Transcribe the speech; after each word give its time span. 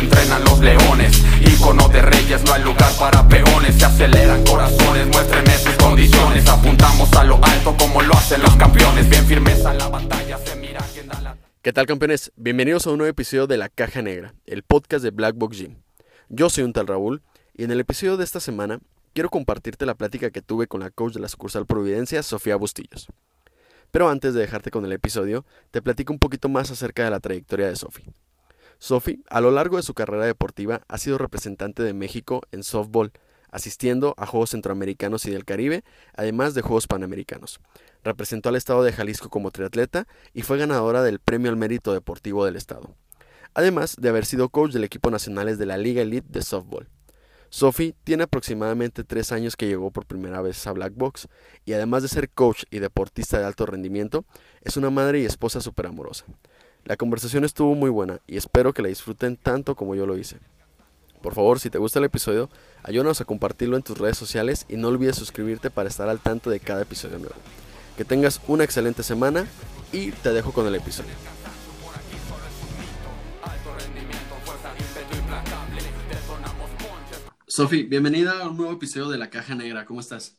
entrenan 0.00 0.42
los 0.44 0.58
leones 0.60 1.22
Icono 1.40 1.88
de 1.88 2.02
reyes, 2.02 2.42
no 2.44 2.52
hay 2.52 2.62
lugar 2.62 2.92
para 2.98 3.26
peones 3.28 3.82
aceleran 3.82 4.44
corazones, 4.44 5.06
muéstrenme 5.08 5.56
sus 5.58 5.74
condiciones 5.74 6.48
Apuntamos 6.48 7.12
a 7.14 7.24
lo 7.24 7.36
alto 7.44 7.76
como 7.78 8.02
lo 8.02 8.14
hacen 8.14 8.42
los 8.42 8.56
campeones 8.56 9.08
Bien 9.08 9.44
la 9.78 9.88
batalla, 9.88 10.38
se 10.38 10.56
mira 10.56 10.80
la... 11.22 11.36
¿Qué 11.62 11.72
tal 11.72 11.86
campeones? 11.86 12.32
Bienvenidos 12.36 12.86
a 12.86 12.90
un 12.90 12.98
nuevo 12.98 13.10
episodio 13.10 13.46
de 13.46 13.56
La 13.56 13.68
Caja 13.68 14.02
Negra, 14.02 14.34
el 14.46 14.62
podcast 14.62 15.04
de 15.04 15.10
Black 15.10 15.36
Box 15.36 15.58
Gym. 15.58 15.76
Yo 16.28 16.48
soy 16.48 16.64
un 16.64 16.72
tal 16.72 16.86
Raúl 16.86 17.22
y 17.56 17.64
en 17.64 17.70
el 17.70 17.80
episodio 17.80 18.16
de 18.16 18.24
esta 18.24 18.40
semana 18.40 18.80
quiero 19.12 19.28
compartirte 19.28 19.86
la 19.86 19.94
plática 19.94 20.30
que 20.30 20.42
tuve 20.42 20.66
con 20.66 20.80
la 20.80 20.90
coach 20.90 21.14
de 21.14 21.20
la 21.20 21.28
sucursal 21.28 21.66
Providencia, 21.66 22.22
Sofía 22.22 22.56
Bustillos. 22.56 23.08
Pero 23.90 24.08
antes 24.08 24.34
de 24.34 24.40
dejarte 24.40 24.70
con 24.70 24.84
el 24.84 24.92
episodio, 24.92 25.44
te 25.70 25.82
platico 25.82 26.12
un 26.12 26.18
poquito 26.18 26.48
más 26.48 26.70
acerca 26.70 27.04
de 27.04 27.10
la 27.10 27.20
trayectoria 27.20 27.68
de 27.68 27.76
Sofía. 27.76 28.12
Sophie, 28.80 29.20
a 29.28 29.42
lo 29.42 29.50
largo 29.50 29.76
de 29.76 29.82
su 29.82 29.92
carrera 29.92 30.24
deportiva, 30.24 30.80
ha 30.88 30.96
sido 30.96 31.18
representante 31.18 31.82
de 31.82 31.92
México 31.92 32.40
en 32.50 32.64
softball, 32.64 33.12
asistiendo 33.50 34.14
a 34.16 34.24
Juegos 34.24 34.50
Centroamericanos 34.50 35.26
y 35.26 35.30
del 35.30 35.44
Caribe, 35.44 35.84
además 36.14 36.54
de 36.54 36.62
Juegos 36.62 36.86
Panamericanos. 36.86 37.60
Representó 38.02 38.48
al 38.48 38.56
estado 38.56 38.82
de 38.82 38.94
Jalisco 38.94 39.28
como 39.28 39.50
triatleta 39.50 40.08
y 40.32 40.42
fue 40.42 40.56
ganadora 40.56 41.02
del 41.02 41.18
Premio 41.18 41.50
al 41.50 41.58
Mérito 41.58 41.92
Deportivo 41.92 42.46
del 42.46 42.56
estado. 42.56 42.94
Además 43.52 43.96
de 43.98 44.08
haber 44.08 44.24
sido 44.24 44.48
coach 44.48 44.72
del 44.72 44.84
equipo 44.84 45.10
nacional 45.10 45.58
de 45.58 45.66
la 45.66 45.76
Liga 45.76 46.00
Elite 46.00 46.28
de 46.30 46.40
softball. 46.40 46.88
Sophie 47.50 47.94
tiene 48.04 48.22
aproximadamente 48.22 49.04
tres 49.04 49.30
años 49.30 49.56
que 49.56 49.66
llegó 49.66 49.90
por 49.90 50.06
primera 50.06 50.40
vez 50.40 50.66
a 50.66 50.72
Black 50.72 50.94
Box 50.94 51.28
y 51.66 51.74
además 51.74 52.02
de 52.02 52.08
ser 52.08 52.30
coach 52.30 52.62
y 52.70 52.78
deportista 52.78 53.38
de 53.38 53.44
alto 53.44 53.66
rendimiento, 53.66 54.24
es 54.62 54.78
una 54.78 54.88
madre 54.88 55.20
y 55.20 55.26
esposa 55.26 55.60
súper 55.60 55.86
amorosa. 55.86 56.24
La 56.90 56.96
conversación 56.96 57.44
estuvo 57.44 57.76
muy 57.76 57.88
buena 57.88 58.18
y 58.26 58.36
espero 58.36 58.74
que 58.74 58.82
la 58.82 58.88
disfruten 58.88 59.36
tanto 59.36 59.76
como 59.76 59.94
yo 59.94 60.06
lo 60.06 60.18
hice. 60.18 60.38
Por 61.22 61.36
favor, 61.36 61.60
si 61.60 61.70
te 61.70 61.78
gusta 61.78 62.00
el 62.00 62.04
episodio, 62.04 62.50
ayúdanos 62.82 63.20
a 63.20 63.24
compartirlo 63.24 63.76
en 63.76 63.84
tus 63.84 63.96
redes 63.96 64.18
sociales 64.18 64.66
y 64.68 64.74
no 64.74 64.88
olvides 64.88 65.14
suscribirte 65.14 65.70
para 65.70 65.88
estar 65.88 66.08
al 66.08 66.18
tanto 66.18 66.50
de 66.50 66.58
cada 66.58 66.82
episodio 66.82 67.20
nuevo. 67.20 67.36
Que 67.96 68.04
tengas 68.04 68.40
una 68.48 68.64
excelente 68.64 69.04
semana 69.04 69.46
y 69.92 70.10
te 70.10 70.32
dejo 70.32 70.50
con 70.52 70.66
el 70.66 70.74
episodio. 70.74 71.12
Sofi, 77.46 77.84
bienvenida 77.84 78.42
a 78.42 78.48
un 78.48 78.56
nuevo 78.56 78.72
episodio 78.72 79.10
de 79.10 79.18
La 79.18 79.30
Caja 79.30 79.54
Negra. 79.54 79.84
¿Cómo 79.84 80.00
estás? 80.00 80.36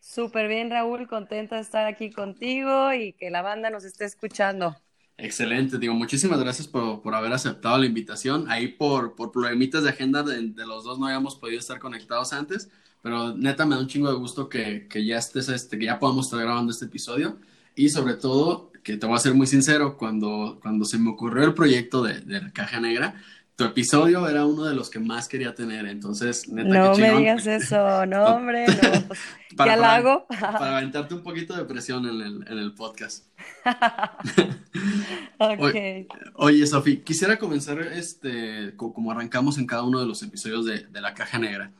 Súper 0.00 0.48
bien, 0.48 0.70
Raúl. 0.70 1.08
Contenta 1.08 1.56
de 1.56 1.62
estar 1.62 1.86
aquí 1.86 2.10
contigo 2.10 2.92
y 2.92 3.14
que 3.14 3.30
la 3.30 3.40
banda 3.40 3.70
nos 3.70 3.84
esté 3.84 4.04
escuchando. 4.04 4.76
Excelente, 5.20 5.78
digo, 5.78 5.94
muchísimas 5.94 6.38
gracias 6.38 6.68
por, 6.68 7.02
por, 7.02 7.12
haber 7.12 7.32
aceptado 7.32 7.76
la 7.76 7.86
invitación. 7.86 8.48
Ahí 8.48 8.68
por, 8.68 9.16
por 9.16 9.32
problemitas 9.32 9.82
de 9.82 9.90
agenda 9.90 10.22
de, 10.22 10.50
de, 10.50 10.64
los 10.64 10.84
dos 10.84 11.00
no 11.00 11.06
habíamos 11.06 11.34
podido 11.34 11.58
estar 11.58 11.80
conectados 11.80 12.32
antes, 12.32 12.70
pero 13.02 13.36
neta 13.36 13.66
me 13.66 13.74
da 13.74 13.80
un 13.80 13.88
chingo 13.88 14.08
de 14.08 14.16
gusto 14.16 14.48
que, 14.48 14.86
que, 14.88 15.04
ya 15.04 15.18
estés, 15.18 15.48
este, 15.48 15.76
que 15.76 15.86
ya 15.86 15.98
podamos 15.98 16.26
estar 16.26 16.40
grabando 16.40 16.70
este 16.70 16.84
episodio. 16.84 17.40
Y 17.74 17.88
sobre 17.88 18.14
todo, 18.14 18.70
que 18.84 18.96
te 18.96 19.06
voy 19.06 19.16
a 19.16 19.18
ser 19.18 19.34
muy 19.34 19.48
sincero, 19.48 19.96
cuando, 19.96 20.60
cuando 20.62 20.84
se 20.84 20.98
me 20.98 21.10
ocurrió 21.10 21.44
el 21.44 21.54
proyecto 21.54 22.00
de, 22.04 22.20
de 22.20 22.52
caja 22.52 22.78
negra, 22.78 23.20
tu 23.58 23.64
episodio 23.64 24.28
era 24.28 24.46
uno 24.46 24.62
de 24.66 24.74
los 24.76 24.88
que 24.88 25.00
más 25.00 25.26
quería 25.26 25.52
tener, 25.52 25.84
entonces, 25.86 26.48
neta, 26.48 26.68
No 26.68 26.96
me 26.96 27.10
digas 27.10 27.44
eso, 27.44 28.06
no, 28.06 28.24
hombre, 28.26 28.66
no, 28.68 28.74
pues, 29.08 29.18
para, 29.56 29.74
¿qué 29.74 29.82
hago? 29.82 30.26
Para, 30.28 30.76
aventarte 30.78 31.14
un 31.14 31.24
poquito 31.24 31.56
de 31.56 31.64
presión 31.64 32.06
en 32.06 32.20
el, 32.20 32.46
en 32.46 32.56
el 32.56 32.72
podcast. 32.74 33.26
okay. 35.38 36.06
Oye, 36.34 36.64
Sofi, 36.68 36.98
quisiera 36.98 37.36
comenzar, 37.36 37.80
este, 37.80 38.76
como 38.76 39.10
arrancamos 39.10 39.58
en 39.58 39.66
cada 39.66 39.82
uno 39.82 39.98
de 39.98 40.06
los 40.06 40.22
episodios 40.22 40.64
de, 40.64 40.86
de 40.86 41.00
La 41.00 41.14
Caja 41.14 41.40
Negra. 41.40 41.72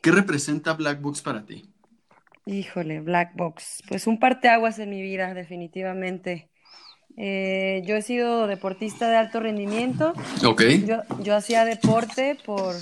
¿Qué 0.00 0.10
representa 0.10 0.72
Black 0.72 1.02
Box 1.02 1.20
para 1.20 1.44
ti? 1.44 1.68
Híjole, 2.46 3.00
Black 3.00 3.36
Box, 3.36 3.82
pues 3.86 4.06
un 4.06 4.18
parteaguas 4.18 4.78
en 4.78 4.88
mi 4.88 5.02
vida, 5.02 5.34
definitivamente. 5.34 6.48
Eh, 7.20 7.82
yo 7.84 7.96
he 7.96 8.02
sido 8.02 8.46
deportista 8.46 9.10
de 9.10 9.16
alto 9.16 9.40
rendimiento. 9.40 10.12
Ok. 10.46 10.62
Yo, 10.86 11.02
yo 11.20 11.34
hacía 11.34 11.64
deporte 11.64 12.38
por, 12.46 12.76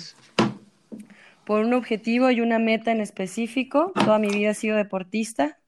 por 1.44 1.64
un 1.64 1.72
objetivo 1.72 2.30
y 2.30 2.42
una 2.42 2.58
meta 2.58 2.92
en 2.92 3.00
específico. 3.00 3.92
Toda 3.94 4.18
mi 4.18 4.28
vida 4.28 4.50
he 4.50 4.54
sido 4.54 4.76
deportista. 4.76 5.58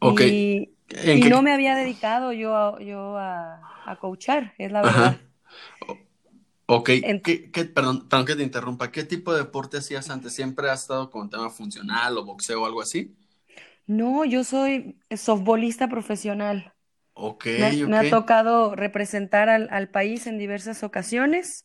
Ok. 0.00 0.20
Y, 0.20 0.70
y 1.02 1.20
no 1.30 1.42
me 1.42 1.52
había 1.52 1.74
dedicado 1.74 2.32
yo 2.32 2.54
a, 2.54 2.80
yo 2.80 3.16
a, 3.16 3.60
a 3.86 3.96
coachar, 3.96 4.52
es 4.58 4.70
la 4.70 4.82
verdad. 4.82 5.16
Ok, 6.70 6.90
¿Qué, 7.24 7.50
qué, 7.50 7.64
perdón, 7.64 8.06
perdón 8.10 8.26
que 8.26 8.36
te 8.36 8.42
interrumpa. 8.42 8.92
¿Qué 8.92 9.02
tipo 9.02 9.32
de 9.32 9.38
deporte 9.38 9.78
hacías 9.78 10.10
antes? 10.10 10.34
¿Siempre 10.34 10.68
has 10.68 10.82
estado 10.82 11.08
con 11.10 11.30
tema 11.30 11.48
funcional 11.48 12.18
o 12.18 12.26
boxeo 12.26 12.62
o 12.62 12.66
algo 12.66 12.82
así? 12.82 13.14
No, 13.86 14.26
yo 14.26 14.44
soy 14.44 14.98
softbolista 15.16 15.88
profesional. 15.88 16.74
Me, 17.44 17.96
ha 17.96 18.10
tocado 18.10 18.74
representar 18.76 19.48
al, 19.48 19.68
al, 19.70 19.88
país 19.88 20.26
en 20.26 20.38
diversas 20.38 20.82
ocasiones. 20.82 21.64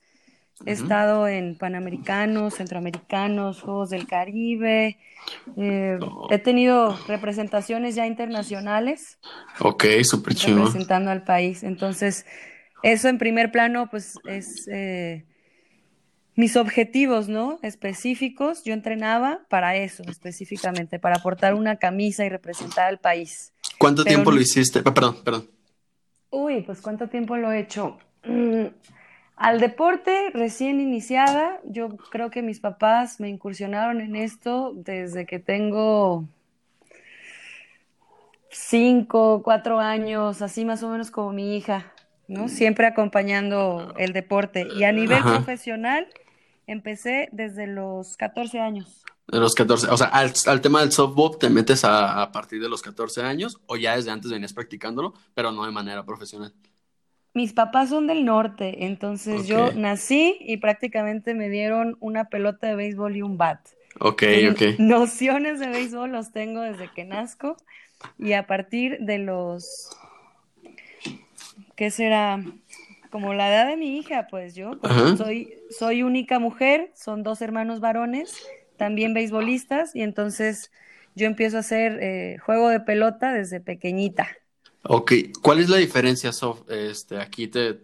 He 0.65 0.71
estado 0.71 1.27
en 1.27 1.57
Panamericanos, 1.57 2.55
Centroamericanos, 2.55 3.61
Juegos 3.61 3.89
del 3.89 4.07
Caribe. 4.07 4.97
Eh, 5.57 5.97
oh. 5.99 6.27
He 6.31 6.37
tenido 6.37 6.97
representaciones 7.07 7.95
ya 7.95 8.07
internacionales. 8.07 9.19
Ok, 9.59 9.85
súper 10.03 10.35
chido. 10.35 10.59
Representando 10.59 11.11
al 11.11 11.23
país. 11.23 11.63
Entonces, 11.63 12.25
eso 12.81 13.09
en 13.09 13.17
primer 13.17 13.51
plano, 13.51 13.89
pues 13.89 14.15
es 14.25 14.67
eh, 14.71 15.25
mis 16.35 16.55
objetivos, 16.55 17.27
¿no? 17.27 17.59
Específicos. 17.61 18.63
Yo 18.63 18.73
entrenaba 18.73 19.41
para 19.49 19.75
eso, 19.75 20.03
específicamente, 20.07 20.97
para 20.99 21.19
portar 21.19 21.55
una 21.55 21.77
camisa 21.77 22.25
y 22.25 22.29
representar 22.29 22.87
al 22.87 22.99
país. 22.99 23.53
¿Cuánto 23.83 24.05
Pero, 24.05 24.15
tiempo 24.15 24.31
lo 24.31 24.39
hiciste? 24.39 24.81
Ah, 24.85 24.93
perdón, 24.93 25.17
perdón. 25.25 25.49
Uy, 26.29 26.61
pues 26.61 26.79
¿cuánto 26.79 27.09
tiempo 27.09 27.35
lo 27.35 27.51
he 27.51 27.59
hecho? 27.59 27.97
Mm, 28.23 28.67
al 29.35 29.59
deporte 29.59 30.29
recién 30.33 30.79
iniciada, 30.79 31.59
yo 31.65 31.89
creo 32.09 32.31
que 32.31 32.41
mis 32.41 32.61
papás 32.61 33.19
me 33.19 33.27
incursionaron 33.27 33.99
en 33.99 34.15
esto 34.15 34.71
desde 34.73 35.25
que 35.25 35.39
tengo 35.39 36.23
cinco, 38.49 39.41
cuatro 39.43 39.81
años, 39.81 40.41
así 40.41 40.63
más 40.63 40.81
o 40.81 40.89
menos 40.89 41.11
como 41.11 41.33
mi 41.33 41.57
hija, 41.57 41.91
¿no? 42.29 42.47
Siempre 42.47 42.87
acompañando 42.87 43.93
el 43.97 44.13
deporte. 44.13 44.65
Y 44.77 44.85
a 44.85 44.93
nivel 44.93 45.17
Ajá. 45.17 45.39
profesional, 45.39 46.07
empecé 46.67 47.27
desde 47.33 47.67
los 47.67 48.15
14 48.15 48.61
años. 48.61 49.03
De 49.33 49.39
los 49.39 49.55
14, 49.55 49.87
o 49.89 49.97
sea, 49.97 50.07
al, 50.07 50.31
al, 50.45 50.61
tema 50.61 50.81
del 50.81 50.91
softball 50.91 51.39
te 51.39 51.49
metes 51.49 51.83
a, 51.83 52.21
a, 52.21 52.31
partir 52.31 52.61
de 52.61 52.69
los 52.69 52.83
14 52.83 53.23
años 53.23 53.59
o 53.65 53.77
ya 53.77 53.95
desde 53.95 54.11
antes 54.11 54.29
venías 54.29 54.53
practicándolo, 54.53 55.15
pero 55.33 55.51
no 55.51 55.65
de 55.65 55.71
manera 55.71 56.05
profesional. 56.05 56.53
Mis 57.33 57.51
papás 57.51 57.89
son 57.89 58.05
del 58.05 58.25
norte, 58.25 58.85
entonces 58.85 59.41
okay. 59.41 59.47
yo 59.47 59.73
nací 59.73 60.37
y 60.39 60.57
prácticamente 60.57 61.33
me 61.33 61.49
dieron 61.49 61.97
una 61.99 62.25
pelota 62.25 62.67
de 62.67 62.75
béisbol 62.75 63.17
y 63.17 63.23
un 63.23 63.39
bat. 63.39 63.59
Ok, 63.99 64.23
ok. 64.51 64.77
Nociones 64.77 65.59
de 65.59 65.69
béisbol 65.69 66.11
los 66.11 66.31
tengo 66.31 66.61
desde 66.61 66.91
que 66.91 67.03
nazco 67.03 67.57
y 68.19 68.33
a 68.33 68.45
partir 68.45 68.99
de 68.99 69.17
los, 69.17 69.97
¿qué 71.75 71.89
será? 71.89 72.39
Como 73.09 73.33
la 73.33 73.49
edad 73.49 73.67
de 73.67 73.77
mi 73.77 73.97
hija, 73.97 74.27
pues 74.29 74.53
yo 74.53 74.79
soy, 75.17 75.55
soy 75.71 76.03
única 76.03 76.37
mujer, 76.37 76.91
son 76.95 77.23
dos 77.23 77.41
hermanos 77.41 77.79
varones 77.79 78.35
también 78.83 79.13
beisbolistas 79.13 79.95
y 79.95 80.01
entonces 80.03 80.71
yo 81.15 81.27
empiezo 81.27 81.57
a 81.57 81.59
hacer 81.61 81.99
eh, 82.03 82.37
juego 82.39 82.69
de 82.69 82.79
pelota 82.81 83.33
desde 83.33 83.61
pequeñita. 83.61 84.27
Ok, 84.85 85.13
¿cuál 85.41 85.59
es 85.59 85.69
la 85.69 85.77
diferencia, 85.77 86.31
Sof? 86.33 86.61
Este, 86.69 87.17
aquí 87.19 87.47
te 87.47 87.81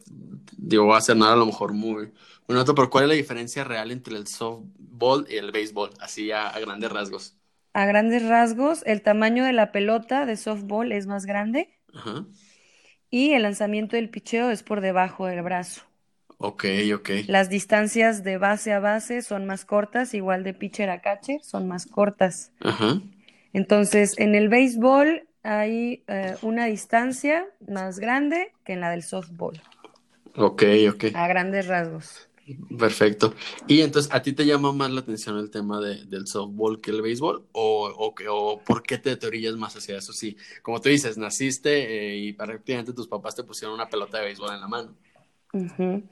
digo, 0.58 0.86
voy 0.86 1.00
a 1.08 1.16
nada 1.16 1.34
a 1.34 1.36
lo 1.38 1.46
mejor 1.46 1.74
muy 1.74 2.12
bueno, 2.48 2.66
pero 2.76 2.90
¿cuál 2.90 3.06
es 3.06 3.10
la 3.10 3.16
diferencia 3.16 3.64
real 3.64 3.92
entre 3.92 4.18
el 4.18 4.28
softball 4.28 5.26
y 5.30 5.38
el 5.38 5.52
béisbol? 5.52 5.92
Así 6.00 6.32
a, 6.32 6.48
a 6.50 6.60
grandes 6.60 6.92
rasgos. 6.92 7.36
A 7.74 7.88
grandes 7.88 8.28
rasgos, 8.28 8.84
el 8.86 9.02
tamaño 9.02 9.44
de 9.44 9.54
la 9.54 9.72
pelota 9.72 10.28
de 10.28 10.38
softball 10.38 10.92
es 10.92 11.08
más 11.08 11.26
grande 11.26 11.80
y 13.12 13.34
el 13.34 13.44
lanzamiento 13.44 13.96
del 13.98 14.10
picheo 14.10 14.50
es 14.50 14.64
por 14.64 14.82
debajo 14.82 15.28
del 15.28 15.44
brazo. 15.44 15.84
Ok, 16.42 16.66
ok. 16.96 17.10
Las 17.28 17.50
distancias 17.50 18.24
de 18.24 18.38
base 18.38 18.72
a 18.72 18.80
base 18.80 19.22
son 19.22 19.46
más 19.46 19.66
cortas, 19.66 20.14
igual 20.14 20.46
de 20.46 20.54
pitcher 20.54 20.90
a 20.90 21.02
catcher, 21.02 21.42
son 21.44 21.68
más 21.68 21.86
cortas. 21.86 22.54
Ajá. 22.62 23.02
Entonces, 23.52 24.18
en 24.18 24.36
el 24.36 24.48
béisbol 24.48 25.28
hay 25.44 26.04
eh, 26.08 26.36
una 26.42 26.66
distancia 26.68 27.46
más 27.68 28.00
grande 28.00 28.54
que 28.64 28.74
en 28.74 28.80
la 28.80 28.90
del 28.92 29.04
softball. 29.04 29.62
Ok, 30.38 30.64
ok. 30.90 31.06
A 31.14 31.28
grandes 31.28 31.68
rasgos. 31.68 32.30
Perfecto. 32.78 33.34
Y 33.68 33.82
entonces, 33.82 34.12
¿a 34.14 34.22
ti 34.22 34.32
te 34.32 34.46
llama 34.46 34.72
más 34.72 34.90
la 34.92 35.02
atención 35.02 35.38
el 35.38 35.52
tema 35.52 35.82
de, 35.82 36.06
del 36.06 36.26
softball 36.26 36.80
que 36.80 36.92
el 36.92 37.02
béisbol? 37.02 37.46
¿O, 37.52 37.88
o, 37.90 38.14
o 38.30 38.60
por 38.64 38.82
qué 38.82 38.98
te, 38.98 39.16
te 39.18 39.28
orillas 39.28 39.56
más 39.56 39.76
hacia 39.76 39.98
eso? 39.98 40.14
Sí, 40.14 40.38
como 40.64 40.80
tú 40.80 40.88
dices, 40.88 41.18
naciste 41.18 42.14
eh, 42.14 42.18
y 42.18 42.34
prácticamente 42.34 42.94
tus 42.94 43.08
papás 43.10 43.36
te 43.36 43.44
pusieron 43.44 43.76
una 43.76 43.90
pelota 43.90 44.20
de 44.20 44.26
béisbol 44.26 44.54
en 44.54 44.62
la 44.62 44.68
mano. 44.70 44.96
Uh 45.52 45.68
-huh. 45.78 46.04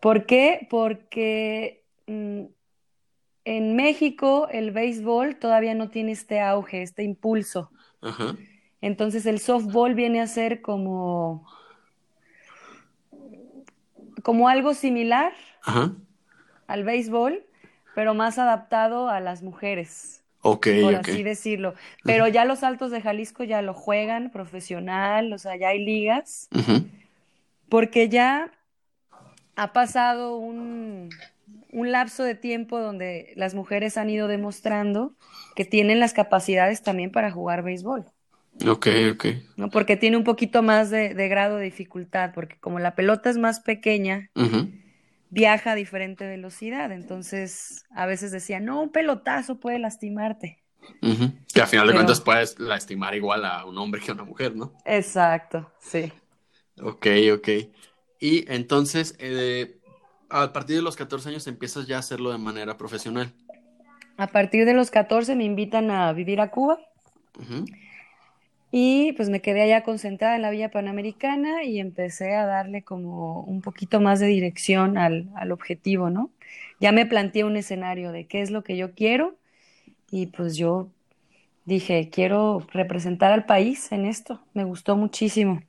¿Por 0.00 0.26
qué? 0.26 0.66
Porque 0.70 1.84
mm, 2.06 2.44
en 3.44 3.76
México 3.76 4.48
el 4.50 4.70
béisbol 4.70 5.36
todavía 5.36 5.74
no 5.74 5.90
tiene 5.90 6.12
este 6.12 6.40
auge, 6.40 6.82
este 6.82 7.02
impulso. 7.02 7.70
Ajá. 8.00 8.36
Entonces 8.80 9.26
el 9.26 9.40
softball 9.40 9.94
viene 9.94 10.20
a 10.20 10.26
ser 10.26 10.62
como, 10.62 11.46
como 14.22 14.48
algo 14.48 14.74
similar 14.74 15.32
Ajá. 15.62 15.92
al 16.66 16.84
béisbol, 16.84 17.44
pero 17.94 18.14
más 18.14 18.38
adaptado 18.38 19.10
a 19.10 19.20
las 19.20 19.42
mujeres, 19.42 20.22
por 20.40 20.94
así 20.94 21.22
decirlo. 21.22 21.74
Pero 22.04 22.26
ya 22.28 22.46
los 22.46 22.62
Altos 22.62 22.90
de 22.90 23.02
Jalisco 23.02 23.44
ya 23.44 23.60
lo 23.60 23.74
juegan 23.74 24.30
profesional, 24.30 25.32
o 25.32 25.38
sea, 25.38 25.56
ya 25.56 25.68
hay 25.68 25.84
ligas, 25.84 26.48
porque 27.68 28.08
ya 28.08 28.50
ha 29.56 29.72
pasado 29.72 30.36
un, 30.36 31.10
un 31.72 31.92
lapso 31.92 32.24
de 32.24 32.34
tiempo 32.34 32.78
donde 32.80 33.32
las 33.36 33.54
mujeres 33.54 33.96
han 33.96 34.10
ido 34.10 34.28
demostrando 34.28 35.14
que 35.56 35.64
tienen 35.64 36.00
las 36.00 36.12
capacidades 36.12 36.82
también 36.82 37.10
para 37.12 37.30
jugar 37.30 37.62
béisbol. 37.62 38.06
Ok, 38.66 38.88
ok. 39.12 39.26
¿no? 39.56 39.70
Porque 39.70 39.96
tiene 39.96 40.16
un 40.16 40.24
poquito 40.24 40.62
más 40.62 40.90
de, 40.90 41.14
de 41.14 41.28
grado 41.28 41.56
de 41.56 41.64
dificultad, 41.64 42.32
porque 42.34 42.56
como 42.58 42.78
la 42.78 42.94
pelota 42.94 43.30
es 43.30 43.38
más 43.38 43.60
pequeña, 43.60 44.30
viaja 45.30 45.72
a 45.72 45.74
diferente 45.76 46.26
velocidad. 46.26 46.90
Entonces, 46.92 47.84
a 47.94 48.06
veces 48.06 48.32
decía, 48.32 48.60
no, 48.60 48.82
un 48.82 48.90
pelotazo 48.90 49.60
puede 49.60 49.78
lastimarte. 49.78 50.62
Ujú. 51.02 51.32
Que 51.54 51.60
al 51.60 51.68
final 51.68 51.86
de 51.86 51.92
Pero- 51.92 51.98
cuentas 51.98 52.20
puedes 52.20 52.58
lastimar 52.58 53.14
igual 53.14 53.44
a 53.44 53.64
un 53.64 53.78
hombre 53.78 54.00
que 54.00 54.10
a 54.10 54.14
una 54.14 54.24
mujer, 54.24 54.56
¿no? 54.56 54.72
Exacto, 54.84 55.70
sí. 55.78 56.12
Ok, 56.82 57.06
ok. 57.34 57.48
Y 58.20 58.44
entonces, 58.52 59.16
eh, 59.18 59.78
a 60.28 60.52
partir 60.52 60.76
de 60.76 60.82
los 60.82 60.96
14 60.96 61.30
años 61.30 61.46
empiezas 61.46 61.86
ya 61.86 61.96
a 61.96 62.00
hacerlo 62.00 62.30
de 62.30 62.38
manera 62.38 62.76
profesional. 62.76 63.32
A 64.18 64.26
partir 64.26 64.66
de 64.66 64.74
los 64.74 64.90
14 64.90 65.34
me 65.34 65.44
invitan 65.44 65.90
a 65.90 66.12
vivir 66.12 66.40
a 66.40 66.50
Cuba 66.50 66.78
y 68.70 69.12
pues 69.14 69.30
me 69.30 69.40
quedé 69.40 69.62
allá 69.62 69.82
concentrada 69.82 70.36
en 70.36 70.42
la 70.42 70.50
Villa 70.50 70.70
Panamericana 70.70 71.64
y 71.64 71.80
empecé 71.80 72.36
a 72.36 72.46
darle 72.46 72.82
como 72.82 73.42
un 73.42 73.62
poquito 73.62 74.00
más 74.00 74.20
de 74.20 74.26
dirección 74.26 74.96
al, 74.98 75.28
al 75.34 75.50
objetivo, 75.52 76.10
¿no? 76.10 76.30
Ya 76.80 76.92
me 76.92 77.06
planteé 77.06 77.44
un 77.44 77.56
escenario 77.56 78.12
de 78.12 78.26
qué 78.26 78.42
es 78.42 78.50
lo 78.50 78.62
que 78.62 78.76
yo 78.76 78.94
quiero 78.94 79.36
y 80.10 80.26
pues 80.28 80.56
yo 80.56 80.88
dije, 81.64 82.10
quiero 82.10 82.66
representar 82.72 83.32
al 83.32 83.46
país 83.46 83.92
en 83.92 84.06
esto. 84.06 84.40
Me 84.54 84.64
gustó 84.64 84.96
muchísimo. 84.96 85.62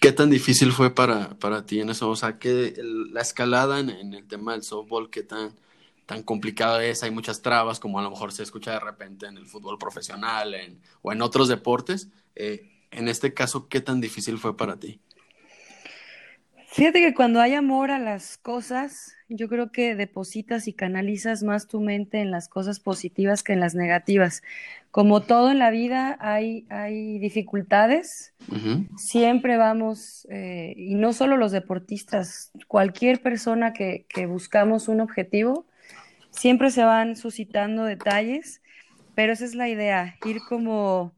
¿Qué 0.00 0.12
tan 0.12 0.30
difícil 0.30 0.72
fue 0.72 0.94
para, 0.94 1.38
para 1.38 1.66
ti 1.66 1.80
en 1.80 1.90
eso? 1.90 2.10
O 2.10 2.16
sea, 2.16 2.38
que 2.38 2.74
la 2.82 3.20
escalada 3.20 3.80
en, 3.80 3.90
el 3.90 4.26
tema 4.26 4.52
del 4.52 4.62
softball, 4.62 5.10
¿qué 5.10 5.22
tan, 5.22 5.54
tan 6.06 6.22
complicado 6.22 6.80
es? 6.80 7.02
Hay 7.02 7.10
muchas 7.10 7.42
trabas, 7.42 7.80
como 7.80 7.98
a 7.98 8.02
lo 8.02 8.10
mejor 8.10 8.32
se 8.32 8.42
escucha 8.42 8.72
de 8.72 8.80
repente 8.80 9.26
en 9.26 9.36
el 9.36 9.46
fútbol 9.46 9.78
profesional 9.78 10.54
o 11.02 11.12
en 11.12 11.22
otros 11.22 11.48
deportes. 11.48 12.08
Eh, 12.36 12.70
en 12.90 13.08
este 13.08 13.34
caso, 13.34 13.68
¿qué 13.68 13.80
tan 13.80 14.00
difícil 14.00 14.38
fue 14.38 14.56
para 14.56 14.78
ti? 14.78 15.00
Fíjate 16.72 17.02
que 17.02 17.12
cuando 17.12 17.42
hay 17.42 17.52
amor 17.52 17.90
a 17.90 17.98
las 17.98 18.38
cosas, 18.38 19.14
yo 19.28 19.46
creo 19.50 19.70
que 19.72 19.94
depositas 19.94 20.68
y 20.68 20.72
canalizas 20.72 21.42
más 21.42 21.68
tu 21.68 21.82
mente 21.82 22.22
en 22.22 22.30
las 22.30 22.48
cosas 22.48 22.80
positivas 22.80 23.42
que 23.42 23.52
en 23.52 23.60
las 23.60 23.74
negativas. 23.74 24.42
Como 24.90 25.20
todo 25.20 25.50
en 25.50 25.58
la 25.58 25.70
vida, 25.70 26.16
hay, 26.18 26.64
hay 26.70 27.18
dificultades. 27.18 28.32
Siempre 28.96 29.58
vamos, 29.58 30.26
eh, 30.30 30.72
y 30.78 30.94
no 30.94 31.12
solo 31.12 31.36
los 31.36 31.52
deportistas, 31.52 32.52
cualquier 32.68 33.20
persona 33.20 33.74
que, 33.74 34.06
que 34.08 34.24
buscamos 34.24 34.88
un 34.88 35.02
objetivo, 35.02 35.66
siempre 36.30 36.70
se 36.70 36.84
van 36.84 37.16
suscitando 37.16 37.84
detalles, 37.84 38.62
pero 39.14 39.34
esa 39.34 39.44
es 39.44 39.54
la 39.54 39.68
idea, 39.68 40.16
ir 40.24 40.38
como 40.48 41.12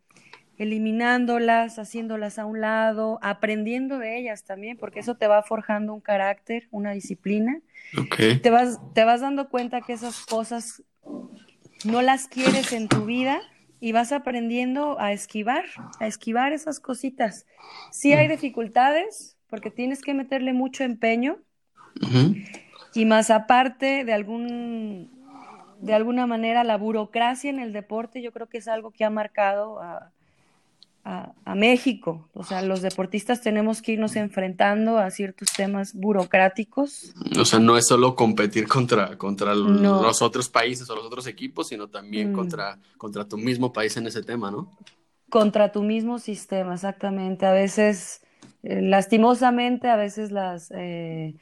eliminándolas, 0.59 1.79
haciéndolas 1.79 2.39
a 2.39 2.47
un 2.47 2.61
lado, 2.61 3.19
aprendiendo 3.23 3.99
de 3.99 4.19
ellas 4.19 4.45
también, 4.45 4.77
porque 4.77 5.01
eso 5.01 5.17
te 5.17 5.27
va 5.27 5.43
forjando 5.43 5.95
un 5.95 6.01
carácter, 6.01 6.69
una 6.71 6.93
disciplina. 6.93 7.61
Te 8.17 8.51
vas, 8.51 8.81
te 8.95 9.05
vas 9.05 9.21
dando 9.21 9.49
cuenta 9.49 9.81
que 9.81 9.93
esas 9.93 10.25
cosas 10.27 10.83
no 11.85 12.03
las 12.03 12.29
quieres 12.29 12.73
en 12.73 12.89
tu 12.89 13.05
vida 13.05 13.41
y 13.81 13.93
vas 13.93 14.13
aprendiendo 14.13 14.99
a 15.01 15.13
esquivar, 15.13 15.65
a 16.01 16.07
esquivar 16.07 16.53
esas 16.53 16.81
cositas. 16.81 17.47
Sí 17.91 18.13
hay 18.13 18.29
dificultades, 18.29 19.37
porque 19.49 19.71
tienes 19.71 20.01
que 20.01 20.15
meterle 20.15 20.53
mucho 20.53 20.85
empeño 20.85 21.39
y 22.95 23.05
más 23.05 23.31
aparte 23.31 24.05
de 24.05 24.13
algún 24.13 25.13
de 25.81 25.93
alguna 25.93 26.27
manera 26.27 26.65
la 26.65 26.79
burocracia 26.79 27.51
en 27.51 27.59
el 27.59 27.75
deporte, 27.75 28.23
yo 28.23 28.33
creo 28.33 28.49
que 28.49 28.57
es 28.57 28.69
algo 28.69 28.91
que 28.91 29.05
ha 29.05 29.11
marcado 29.11 29.83
a, 29.83 30.14
a- 31.05 31.33
a 31.45 31.55
México. 31.55 32.29
O 32.33 32.45
sea, 32.45 32.63
los 32.63 32.81
deportistas 32.81 33.43
tenemos 33.43 33.83
que 33.83 33.93
irnos 33.93 34.17
enfrentando 34.17 34.99
a 34.99 35.11
ciertos 35.11 35.49
temas 35.53 35.93
burocráticos. 35.95 37.15
O 37.39 37.45
sea, 37.45 37.59
no 37.59 37.77
es 37.77 37.87
solo 37.87 38.15
competir 38.17 38.67
contra, 38.67 39.17
contra 39.19 39.55
No. 39.55 40.03
los 40.03 40.23
otros 40.23 40.49
países 40.49 40.89
o 40.89 40.97
los 40.97 41.05
otros 41.05 41.27
equipos, 41.27 41.69
sino 41.69 41.89
también 41.89 42.33
Mm. 42.33 42.35
contra, 42.35 42.79
contra 42.97 43.29
tu 43.29 43.37
mismo 43.37 43.73
país 43.73 43.97
en 43.97 44.07
ese 44.07 44.23
tema, 44.23 44.51
¿no? 44.51 44.71
contra 45.31 45.73
tu 45.73 45.83
mismo 45.83 46.21
sistema, 46.21 46.75
exactamente. 46.75 47.45
A 47.45 47.51
veces, 47.53 48.21
eh, 48.63 48.81
lastimosamente, 48.83 49.89
a 49.89 49.97
veces 49.97 50.31
las 50.31 50.71
eh, 50.73 51.35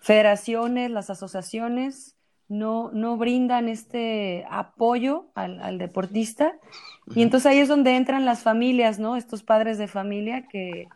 federaciones, 0.00 0.90
las 0.92 1.10
asociaciones 1.10 2.14
no, 2.50 2.90
no 2.92 3.16
brindan 3.16 3.68
este 3.68 4.44
apoyo 4.50 5.26
al, 5.34 5.62
al 5.62 5.78
deportista. 5.78 6.58
Y 7.14 7.22
entonces 7.22 7.46
ahí 7.46 7.58
es 7.58 7.68
donde 7.68 7.96
entran 7.96 8.24
las 8.26 8.42
familias, 8.42 8.98
¿no? 8.98 9.16
Estos 9.16 9.42
padres 9.42 9.78
de 9.78 9.88
familia 9.88 10.46
que, 10.48 10.88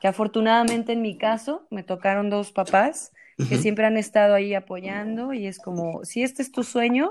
que 0.00 0.08
afortunadamente 0.08 0.92
en 0.92 1.02
mi 1.02 1.16
caso 1.16 1.66
me 1.70 1.84
tocaron 1.84 2.28
dos 2.28 2.50
papás 2.50 3.12
que 3.48 3.58
siempre 3.58 3.86
han 3.86 3.96
estado 3.96 4.34
ahí 4.34 4.54
apoyando 4.54 5.32
y 5.32 5.46
es 5.46 5.58
como, 5.58 6.04
si 6.04 6.22
este 6.22 6.42
es 6.42 6.52
tu 6.52 6.62
sueño, 6.64 7.10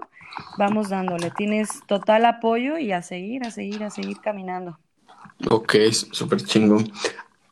vamos 0.57 0.89
dándole, 0.89 1.31
tienes 1.31 1.69
total 1.87 2.25
apoyo 2.25 2.77
y 2.77 2.91
a 2.91 3.01
seguir, 3.01 3.45
a 3.45 3.51
seguir, 3.51 3.83
a 3.83 3.89
seguir 3.89 4.19
caminando. 4.19 4.79
Ok, 5.49 5.75
súper 6.11 6.43
chingón. 6.43 6.91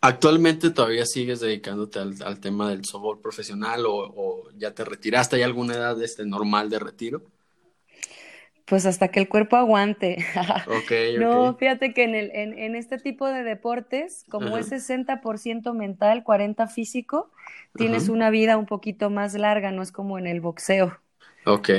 ¿Actualmente 0.01 0.72
todavía 0.72 1.06
sigues 1.06 1.39
dedicándote 1.41 2.00
al, 2.00 2.15
al 2.24 2.39
tema 2.41 2.70
del 2.70 2.86
softball 2.86 3.20
profesional 3.22 3.86
o, 3.86 3.96
o 3.96 4.51
ya 4.58 4.74
te 4.74 4.86
retiraste? 4.86 5.36
¿Hay 5.38 5.44
alguna 5.44 5.75
edad 5.75 6.01
este, 6.01 6.25
normal 6.25 6.70
de 6.70 6.79
retiro? 6.79 7.24
Pues 8.65 8.86
hasta 8.86 9.08
que 9.10 9.20
el 9.20 9.29
cuerpo 9.29 9.56
aguante. 9.58 10.18
No, 11.15 11.56
fíjate 11.58 11.94
que 11.94 12.03
en, 12.03 12.13
el, 12.15 12.32
en, 12.36 12.58
en 12.58 12.75
este 12.75 13.00
tipo 13.00 13.27
de 13.27 13.44
deportes, 13.44 14.25
como 14.29 14.58
Ajá. 14.58 14.60
es 14.60 14.68
60% 14.68 15.74
mental, 15.74 16.24
40% 16.24 16.74
físico, 16.75 17.32
tienes 17.75 18.08
Ajá. 18.08 18.13
una 18.13 18.29
vida 18.29 18.58
un 18.58 18.68
poquito 18.68 19.10
más 19.10 19.34
larga, 19.34 19.72
no 19.72 19.82
es 19.82 19.91
como 19.91 20.20
en 20.20 20.27
el 20.27 20.39
boxeo. 20.39 21.00
Ok, 21.46 21.70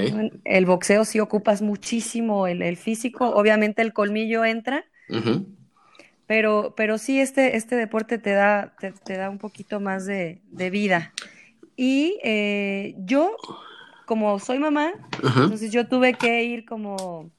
el 0.45 0.67
boxeo 0.67 1.05
sí 1.05 1.21
ocupas 1.21 1.62
muchísimo 1.62 2.47
el, 2.47 2.62
el 2.62 2.77
físico, 2.77 3.29
obviamente 3.31 3.83
el 3.83 3.93
colmillo 3.93 4.45
entra, 4.45 4.85
pero, 6.31 6.75
pero 6.77 6.97
sí 6.97 7.19
este, 7.19 7.57
este 7.57 7.75
deporte 7.75 8.17
te 8.17 8.31
da, 8.31 8.73
te, 8.79 8.93
te 8.93 9.17
da 9.17 9.29
un 9.29 9.39
poquito 9.39 9.81
más 9.81 10.07
de, 10.07 10.41
de 10.53 10.71
vida. 10.71 11.13
Y 11.75 12.21
eh, 12.23 12.95
yo, 12.99 13.35
como 14.07 14.39
soy 14.39 14.61
mamá, 14.61 14.93
ajá, 15.25 15.43
entonces 15.43 15.73
yo 15.73 15.89
tuve 15.89 16.13
que 16.15 16.45
ir 16.45 16.65
como 16.67 17.33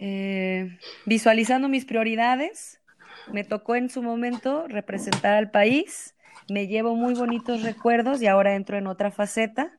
eh, 0.00 0.78
visualizando 1.06 1.68
mis 1.68 1.84
prioridades. 1.84 2.80
Me 3.32 3.42
tocó 3.42 3.74
en 3.74 3.90
su 3.90 4.00
momento 4.00 4.68
representar 4.68 5.34
al 5.34 5.50
país. 5.50 6.14
Me 6.48 6.68
llevo 6.68 6.94
muy 6.94 7.14
bonitos 7.14 7.62
recuerdos 7.64 8.22
y 8.22 8.28
ahora 8.28 8.54
entro 8.54 8.78
en 8.78 8.86
otra 8.86 9.10
faceta 9.10 9.72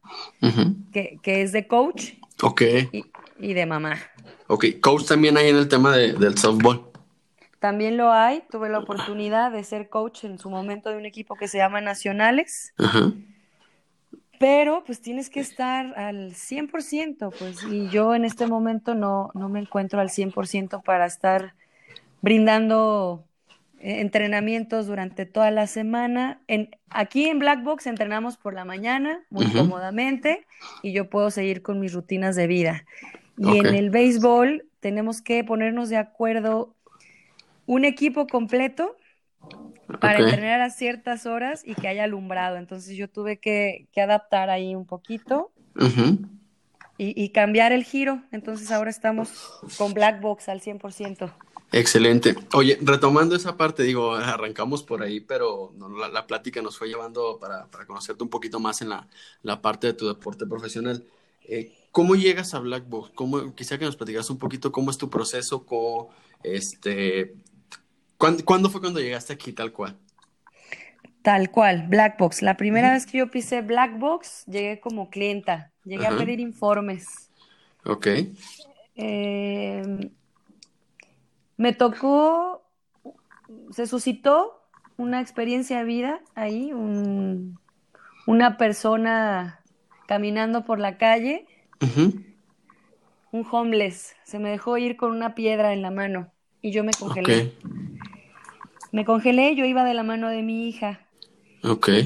que, 0.92 1.20
que 1.24 1.42
es 1.42 1.54
de 1.54 1.68
coach 1.68 2.16
Ok, 2.44 2.64
y, 2.92 3.06
y 3.40 3.54
de 3.54 3.66
mamá. 3.66 3.98
ok. 4.48 4.66
Coach 4.82 5.08
también 5.08 5.38
hay 5.38 5.48
en 5.48 5.56
el 5.56 5.70
tema 5.70 5.96
de- 5.96 6.12
del 6.12 6.38
softball. 6.38 6.92
También 7.60 7.98
lo 7.98 8.12
hay. 8.12 8.44
Tuve 8.50 8.70
la 8.70 8.80
oportunidad 8.80 9.52
de 9.52 9.64
ser 9.64 9.90
coach 9.90 10.26
en 10.26 10.38
su 10.40 10.50
momento 10.50 10.90
de 10.90 10.98
un 10.98 11.06
equipo 11.06 11.36
que 11.36 11.48
se 11.48 11.58
llama 11.58 11.82
Nacionales. 11.82 12.74
Ajá, 12.78 13.12
Pero 14.40 14.84
pues 14.86 15.02
tienes 15.02 15.30
que 15.30 15.40
estar 15.40 15.98
al 15.98 16.34
100%, 16.34 17.32
pues, 17.38 17.64
y 17.64 17.90
yo 17.90 18.14
en 18.14 18.26
este 18.26 18.48
momento 18.48 18.94
no, 18.94 19.32
no 19.34 19.50
me 19.50 19.60
encuentro 19.60 20.00
al 20.00 20.10
100% 20.10 20.84
para 20.84 21.06
estar 21.06 21.56
brindando 22.22 23.24
eh, 23.80 24.02
entrenamientos 24.02 24.88
durante 24.88 25.28
toda 25.28 25.52
la 25.52 25.68
semana. 25.68 26.42
En, 26.48 26.72
aquí 26.90 27.26
en 27.26 27.38
Black 27.38 27.64
Box 27.64 27.86
entrenamos 27.86 28.36
por 28.36 28.56
la 28.56 28.66
mañana, 28.66 29.24
muy 29.30 29.46
cómodamente, 29.52 30.48
y 30.82 30.92
yo 30.92 31.08
puedo 31.08 31.30
seguir 31.30 31.62
con 31.62 31.80
mis 31.80 31.94
rutinas 31.94 32.36
de 32.36 32.48
vida. 32.48 32.84
Y 33.38 33.60
en 33.60 33.68
el 33.68 33.92
béisbol 33.92 34.66
tenemos 34.80 35.22
que 35.22 35.44
ponernos 35.44 35.90
de 35.90 35.98
acuerdo 35.98 36.74
un 37.66 37.86
equipo 37.86 38.28
completo 38.28 38.96
para 40.00 40.20
entrenar 40.20 40.62
a 40.62 40.70
ciertas 40.70 41.26
horas 41.26 41.62
y 41.66 41.76
que 41.76 41.88
haya 41.88 42.04
alumbrado. 42.04 42.58
Entonces 42.58 42.98
yo 42.98 43.10
tuve 43.10 43.38
que, 43.38 43.88
adaptar 43.96 44.50
ahí 44.50 44.76
un 44.76 44.86
poquito 44.86 45.52
y, 46.98 47.24
y, 47.24 47.30
cambiar 47.30 47.72
el 47.72 47.84
giro. 47.84 48.22
Entonces 48.32 48.72
ahora 48.72 48.90
estamos 48.90 49.32
con 49.78 49.94
Black 49.94 50.22
Box 50.22 50.50
al 50.50 50.62
100%. 50.62 51.32
Excelente. 51.72 52.36
Oye, 52.54 52.78
retomando 52.82 53.36
esa 53.36 53.58
parte, 53.58 53.84
digo, 53.84 54.14
arrancamos 54.16 54.84
por 54.84 55.04
ahí, 55.04 55.20
pero 55.20 55.74
la, 56.12 56.26
plática 56.26 56.62
nos 56.62 56.78
fue 56.78 56.88
llevando 56.88 57.38
para, 57.40 57.68
conocerte 57.86 58.24
un 58.24 58.30
poquito 58.30 58.60
más 58.60 58.82
en 58.82 58.90
la, 58.90 59.62
parte 59.62 59.88
de 59.88 59.94
tu 59.94 60.08
deporte 60.08 60.46
profesional. 60.46 61.04
Eh, 61.44 61.74
¿Cómo 61.92 62.16
llegas 62.16 62.54
a 62.54 62.60
Black 62.60 62.88
Box? 62.88 63.12
¿Cómo, 63.14 63.54
quisiera 63.56 63.80
que 63.80 63.86
nos 63.86 63.98
platicaras 63.98 64.30
un 64.30 64.38
poquito 64.38 64.72
cómo 64.72 64.92
es 64.92 64.98
tu 64.98 65.10
proceso, 65.10 65.66
cómo, 65.66 66.12
este, 66.44 67.36
¿cuándo, 68.44 68.70
fue 68.70 68.82
cuando 68.82 69.00
llegaste 69.00 69.34
aquí 69.34 69.54
tal 69.54 69.72
cual? 69.72 69.98
Tal 71.22 71.50
cual, 71.50 71.88
Black 71.88 72.18
Box. 72.20 72.42
La 72.42 72.56
primera 72.56 72.94
vez 72.94 73.06
que 73.06 73.18
yo 73.20 73.32
pisé 73.32 73.62
Black 73.62 73.98
Box, 73.98 74.46
llegué 74.46 74.80
como 74.80 75.10
clienta, 75.10 75.72
llegué 75.84 76.06
a 76.06 76.16
pedir 76.16 76.40
informes. 76.40 77.30
Ok. 77.84 78.08
Eh, 78.96 80.12
me 81.58 81.74
tocó, 81.74 82.64
se 83.72 83.88
suscitó 83.88 84.62
una 84.98 85.22
experiencia 85.22 85.80
de 85.80 85.84
vida 85.84 86.22
ahí, 86.36 86.72
una 86.74 88.58
persona 88.58 89.62
caminando 90.08 90.64
por 90.64 90.80
la 90.80 90.98
calle, 90.98 91.46
un 93.32 93.46
homeless, 93.52 94.16
se 94.24 94.40
me 94.40 94.50
dejó 94.50 94.78
ir 94.78 94.96
con 94.96 95.12
una 95.12 95.36
piedra 95.36 95.74
en 95.74 95.82
la 95.82 95.92
mano 95.92 96.32
y 96.62 96.72
yo 96.72 96.84
me 96.84 96.92
congelé. 96.98 97.54
Me 98.96 99.04
congelé, 99.04 99.58
yo 99.58 99.66
iba 99.66 99.84
de 99.84 99.94
la 99.94 100.04
mano 100.04 100.30
de 100.30 100.42
mi 100.42 100.70
hija. 100.70 101.02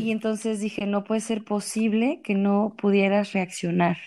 Y 0.02 0.10
entonces 0.10 0.60
dije, 0.60 0.88
no 0.88 1.04
puede 1.04 1.22
ser 1.22 1.44
posible 1.44 2.20
que 2.24 2.34
no 2.34 2.74
pudieras 2.76 3.32
reaccionar. 3.32 3.98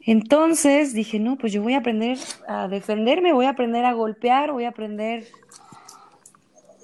Entonces 0.00 0.92
dije, 0.92 1.20
no, 1.20 1.38
pues 1.38 1.52
yo 1.52 1.62
voy 1.62 1.74
a 1.74 1.78
aprender 1.78 2.18
a 2.48 2.66
defenderme, 2.66 3.32
voy 3.32 3.46
a 3.46 3.50
aprender 3.50 3.84
a 3.84 3.92
golpear, 3.92 4.50
voy 4.50 4.64
a 4.64 4.70
aprender. 4.70 5.24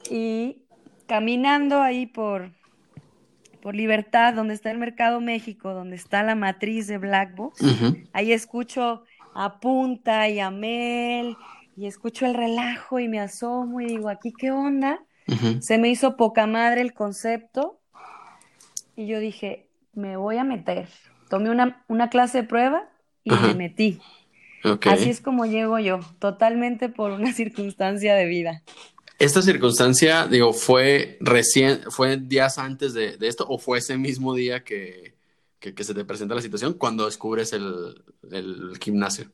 Y 0.08 0.58
caminando 1.08 1.82
ahí 1.82 2.06
por, 2.06 2.52
por 3.60 3.74
Libertad, 3.74 4.32
donde 4.32 4.54
está 4.54 4.70
el 4.70 4.78
Mercado 4.78 5.20
México, 5.20 5.74
donde 5.74 5.96
está 5.96 6.22
la 6.22 6.36
matriz 6.36 6.86
de 6.86 6.98
Black 6.98 7.34
Box, 7.34 7.64
ahí 8.12 8.32
escucho 8.32 9.02
a 9.34 9.58
Punta 9.58 10.28
y 10.28 10.38
a 10.38 10.52
Mel, 10.52 11.36
y 11.76 11.86
escucho 11.86 12.26
el 12.26 12.34
relajo 12.34 12.98
y 12.98 13.08
me 13.08 13.20
asomo 13.20 13.80
y 13.80 13.86
digo, 13.86 14.08
¿aquí 14.08 14.32
qué 14.32 14.50
onda? 14.50 15.00
Se 15.60 15.78
me 15.78 15.88
hizo 15.88 16.16
poca 16.16 16.46
madre 16.46 16.80
el 16.80 16.92
concepto 16.92 17.80
y 18.96 19.06
yo 19.06 19.18
dije, 19.20 19.68
me 19.94 20.16
voy 20.16 20.36
a 20.36 20.44
meter. 20.44 20.88
Tomé 21.30 21.50
una, 21.50 21.84
una 21.88 22.10
clase 22.10 22.42
de 22.42 22.48
prueba 22.48 22.88
y 23.24 23.30
me 23.30 23.54
metí. 23.54 24.00
Así 24.84 25.10
es 25.10 25.20
como 25.20 25.46
llego 25.46 25.78
yo, 25.78 26.00
totalmente 26.18 26.88
por 26.88 27.12
una 27.12 27.32
circunstancia 27.32 28.14
de 28.14 28.26
vida. 28.26 28.62
¿Esta 29.18 29.42
circunstancia, 29.42 30.26
digo, 30.26 30.52
fue 30.52 31.16
recién, 31.20 31.82
fue 31.90 32.16
días 32.16 32.58
antes 32.58 32.92
de, 32.94 33.16
esto 33.20 33.46
o 33.48 33.58
fue 33.58 33.78
ese 33.78 33.96
mismo 33.96 34.34
día 34.34 34.64
que, 34.64 35.14
se 35.60 35.94
te 35.94 36.04
presenta 36.04 36.34
la 36.34 36.42
situación 36.42 36.74
cuando 36.74 37.06
descubres 37.06 37.52
el, 37.52 37.94
gimnasio? 38.80 39.30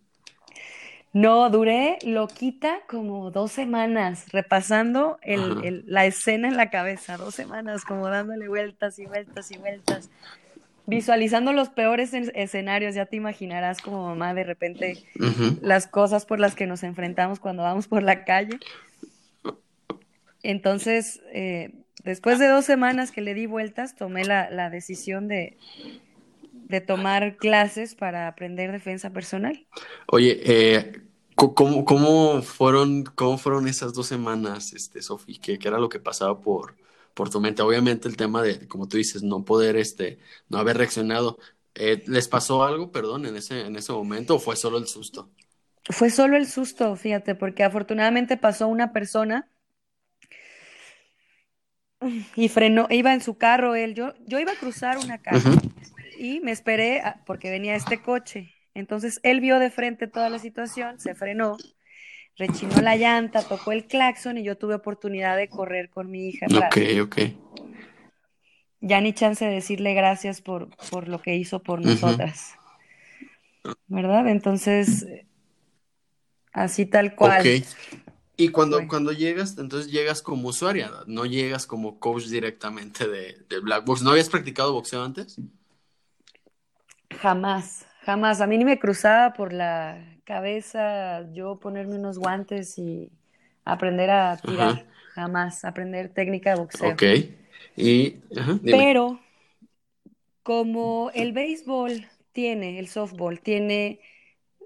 No, 1.13 1.49
duré 1.51 1.99
loquita 2.03 2.81
como 2.89 3.31
dos 3.31 3.53
semanas 3.53 4.27
repasando 4.31 5.19
la 5.25 6.07
escena 6.07 6.49
en 6.49 6.57
la 6.57 6.71
cabeza, 6.71 7.17
dos 7.17 7.35
semanas 7.35 7.85
como 7.85 8.09
dándole 8.09 8.49
vueltas 8.49 8.99
y 8.99 9.07
vueltas 9.07 9.51
y 9.51 9.59
vueltas 9.59 10.11
visualizando 10.89 11.53
los 11.53 11.69
peores 11.69 12.15
escenarios, 12.15 12.95
ya 12.95 13.05
te 13.05 13.17
imaginarás 13.17 13.83
como 13.83 14.07
mamá 14.07 14.33
de 14.33 14.43
repente 14.43 15.05
las 15.61 15.87
cosas 15.87 16.25
por 16.25 16.41
las 16.41 16.55
que 16.55 16.67
nos 16.67 16.83
enfrentamos 16.83 17.41
cuando 17.41 17.63
vamos 17.63 17.87
por 17.89 18.03
la 18.03 18.25
calle. 18.25 18.59
Entonces, 20.43 21.21
eh, 21.35 21.73
después 22.05 22.39
de 22.39 22.49
dos 22.49 22.65
semanas 22.65 23.13
que 23.13 23.21
le 23.21 23.35
di 23.35 23.45
vueltas, 23.45 23.97
tomé 23.97 24.25
la, 24.25 24.71
decisión 24.71 25.29
de, 25.29 25.59
de, 26.69 26.81
tomar 26.81 27.37
clases 27.37 27.95
para 27.95 28.29
aprender 28.29 28.73
defensa 28.73 29.11
personal. 29.11 29.67
Oye, 30.07 30.41
eh, 30.45 31.03
¿cómo, 31.35 31.85
cómo, 31.85 32.43
fueron, 32.43 33.05
¿cómo 33.05 33.39
fueron 33.39 33.69
esas 33.69 33.93
dos 33.93 34.07
semanas, 34.07 34.73
este, 34.73 35.03
Sofi? 35.03 35.39
¿Qué, 35.39 35.59
¿Qué 35.59 35.69
era 35.69 35.79
lo 35.79 35.89
que 35.89 36.01
pasaba 36.01 36.41
por, 36.41 36.77
por 37.19 37.31
tu 37.31 37.41
mente. 37.41 37.63
Obviamente 37.63 38.07
el 38.07 38.17
tema 38.17 38.43
de, 38.43 38.69
como 38.69 38.87
tú 38.87 38.97
dices, 38.97 39.25
no 39.25 39.45
poder, 39.45 39.77
este, 39.77 40.21
no 40.49 40.59
haber 40.59 40.77
reaccionado. 40.77 41.37
Eh, 41.75 42.05
¿Les 42.07 42.29
pasó 42.29 42.63
algo, 42.63 42.93
perdón, 42.93 43.27
en 43.27 43.35
ese, 43.35 43.67
en 43.67 43.75
ese 43.75 43.93
momento 43.93 44.37
o 44.37 44.39
fue 44.39 44.55
solo 44.55 44.79
el 44.79 44.87
susto? 44.87 45.29
Fue 45.91 46.11
solo 46.11 46.37
el 46.37 46.47
susto, 46.47 46.95
fíjate, 46.95 47.35
porque 47.35 47.65
afortunadamente 47.65 48.37
pasó 48.37 48.69
una 48.69 48.93
persona 48.93 49.49
y 52.37 52.49
frenó, 52.49 52.87
iba 52.89 53.13
en 53.13 53.21
su 53.21 53.37
carro 53.37 53.75
él, 53.75 53.95
yo, 53.95 54.15
yo 54.27 54.39
iba 54.39 54.53
a 54.53 54.57
cruzar 54.57 54.99
una 54.99 55.19
calle 55.19 55.43
y 56.19 56.41
me 56.41 56.51
esperé 56.51 57.03
porque 57.27 57.51
venía 57.51 57.75
este 57.75 58.03
coche. 58.03 58.53
Entonces 58.75 59.21
él 59.23 59.41
vio 59.41 59.59
de 59.59 59.71
frente 59.71 60.07
toda 60.07 60.29
la 60.31 60.39
situación, 60.39 60.99
se 61.01 61.15
frenó 61.15 61.57
rechinó 62.39 62.81
la 62.81 62.97
llanta, 62.97 63.43
tocó 63.43 63.73
el 63.73 63.87
claxon 63.87 64.39
y 64.39 64.45
yo 64.45 64.57
tuve 64.57 64.75
oportunidad 64.75 65.37
de 65.37 65.49
correr 65.49 65.91
con 65.91 66.11
mi 66.11 66.29
hija. 66.29 66.47
Ok, 66.47 66.79
ok. 67.03 67.19
Ya 68.81 69.01
ni 69.01 69.13
chance 69.13 69.45
de 69.45 69.53
decirle 69.53 69.93
gracias 69.95 70.41
por, 70.41 70.69
por 70.91 71.09
lo 71.09 71.21
que 71.21 71.35
hizo 71.35 71.63
por 71.63 71.85
nosotras. 71.85 72.55
¿Verdad? 73.89 74.29
Entonces, 74.29 75.05
así 76.53 76.87
tal 76.87 77.17
cual. 77.17 77.41
Ok. 77.41 77.65
Y 78.37 78.51
cuando, 78.51 78.87
cuando 78.87 79.11
llegas, 79.11 79.59
entonces 79.59 79.91
llegas 79.91 80.23
como 80.23 80.51
usuaria, 80.51 80.93
no 81.09 81.27
llegas 81.27 81.67
como 81.67 81.99
coach 81.99 82.27
directamente 82.27 83.09
de, 83.09 83.37
de 83.49 83.59
Black 83.59 83.85
Box. 83.85 84.03
¿No 84.03 84.11
habías 84.11 84.29
practicado 84.29 84.73
boxeo 84.73 85.03
antes? 85.03 85.41
Jamás, 87.21 87.87
jamás. 88.05 88.41
A 88.41 88.47
mí 88.47 88.59
ni 88.59 88.65
me 88.65 88.79
cruzaba 88.79 89.33
por 89.33 89.53
la 89.53 90.05
cabeza 90.25 91.31
yo 91.33 91.59
ponerme 91.59 91.97
unos 91.97 92.19
guantes 92.19 92.79
y 92.79 93.11
aprender 93.65 94.11
a 94.11 94.37
tirar, 94.37 94.87
jamás, 95.15 95.65
aprender 95.65 96.09
técnica 96.11 96.51
de 96.51 96.57
boxeo. 96.61 96.93
Ok, 96.93 97.03
y... 97.77 98.17
Pero 98.63 99.21
como 100.43 101.11
el 101.15 101.33
béisbol 101.33 102.07
tiene, 102.33 102.79
el 102.79 102.89
softball 102.89 103.41
tiene 103.41 104.01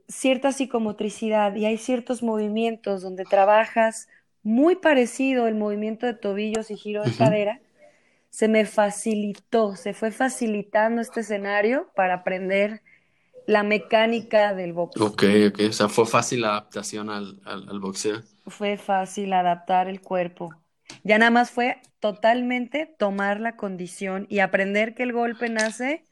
cierta 0.09 0.53
psicomotricidad 0.53 1.55
y 1.57 1.65
hay 1.67 1.79
ciertos 1.79 2.23
movimientos 2.23 3.03
donde 3.03 3.25
trabajas 3.25 4.09
muy 4.43 4.77
parecido 4.77 5.47
el 5.47 5.55
movimiento 5.55 6.07
de 6.07 6.15
tobillos 6.15 6.71
y 6.71 6.77
giro 6.77 7.03
de 7.03 7.17
cadera, 7.17 7.61
se 8.33 8.49
me 8.49 8.65
facilitó, 8.65 9.77
se 9.77 9.93
fue 9.93 10.11
facilitando 10.11 11.03
este 11.03 11.21
escenario 11.21 11.93
para 11.95 12.15
aprender 12.15 12.83
la 13.47 13.63
mecánica 13.63 14.55
del 14.55 14.73
boxeo. 14.73 15.05
Ok, 15.05 15.25
ok, 15.49 15.61
o 15.69 15.73
sea, 15.73 15.89
fue 15.91 16.07
fácil 16.07 16.41
la 16.41 16.49
adaptación 16.53 17.11
al, 17.11 17.43
al, 17.45 17.79
boxeo. 17.79 18.23
Fue 18.47 18.79
fácil 18.79 19.35
adaptar 19.35 19.87
el 19.87 20.01
cuerpo. 20.01 20.55
Ya 21.05 21.19
nada 21.19 21.31
más 21.31 21.51
fue 21.51 21.83
totalmente 22.01 22.87
tomar 22.99 23.39
la 23.39 23.57
condición 23.57 24.27
y 24.31 24.39
aprender 24.39 24.95
que 24.95 25.03
el 25.03 25.13
golpe 25.13 25.51
nace 25.51 26.07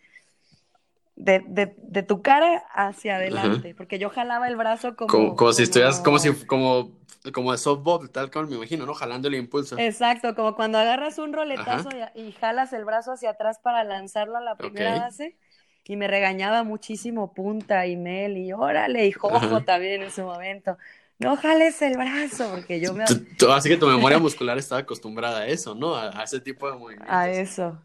de, 1.20 1.44
de, 1.46 1.74
de 1.76 2.02
tu 2.02 2.22
cara 2.22 2.64
hacia 2.72 3.16
adelante, 3.16 3.74
porque 3.74 3.98
yo 3.98 4.08
jalaba 4.08 4.48
el 4.48 4.56
brazo 4.56 4.96
como... 4.96 5.36
Como, 5.36 5.52
si 5.52 5.64
estuvieras, 5.64 6.00
como 6.00 6.18
si, 6.18 6.32
como, 6.46 6.92
como 7.32 7.52
de 7.52 7.58
softball, 7.58 8.08
tal 8.10 8.30
como 8.30 8.46
me 8.46 8.56
imagino, 8.56 8.86
¿no? 8.86 8.94
Jalando 8.94 9.28
el 9.28 9.34
impulso. 9.34 9.76
Exacto, 9.78 10.34
como 10.34 10.56
cuando 10.56 10.78
agarras 10.78 11.18
un 11.18 11.32
roletazo 11.32 11.90
y, 12.14 12.32
jalas 12.32 12.72
el 12.72 12.86
brazo 12.86 13.12
hacia 13.12 13.30
atrás 13.30 13.58
para 13.62 13.84
lanzarlo 13.84 14.38
a 14.38 14.40
la 14.40 14.56
primera 14.56 14.98
base 14.98 15.36
y 15.84 15.96
me 15.96 16.08
regañaba 16.08 16.62
muchísimo 16.62 17.34
Punta 17.34 17.86
y 17.86 17.96
Mel 17.96 18.38
y 18.38 18.52
órale 18.52 19.06
y 19.06 19.12
Jojo 19.12 19.62
también 19.62 20.02
en 20.02 20.10
su 20.10 20.22
momento. 20.22 20.78
No 21.18 21.36
jales 21.36 21.82
el 21.82 21.98
brazo, 21.98 22.48
porque 22.50 22.80
yo 22.80 22.94
me... 22.94 23.04
Así 23.04 23.68
que 23.68 23.76
tu 23.76 23.86
memoria 23.86 24.18
muscular 24.18 24.56
estaba 24.56 24.80
acostumbrada 24.80 25.40
a 25.40 25.46
eso, 25.48 25.74
¿no? 25.74 25.94
A, 25.94 26.24
ese 26.24 26.40
tipo 26.40 26.70
de 26.70 26.78
movimientos. 26.78 27.14
A 27.14 27.28
eso. 27.28 27.78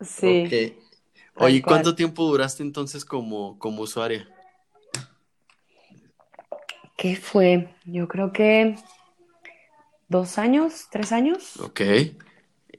Sí. 0.00 0.76
Oye, 1.36 1.62
¿cuánto 1.62 1.94
tiempo 1.94 2.24
duraste 2.24 2.62
entonces 2.62 3.04
como, 3.04 3.58
como 3.58 3.82
usuaria? 3.82 4.28
¿Qué 6.96 7.16
fue? 7.16 7.74
Yo 7.84 8.06
creo 8.06 8.32
que 8.32 8.76
dos 10.08 10.38
años, 10.38 10.86
tres 10.90 11.10
años. 11.10 11.56
Ok. 11.58 11.80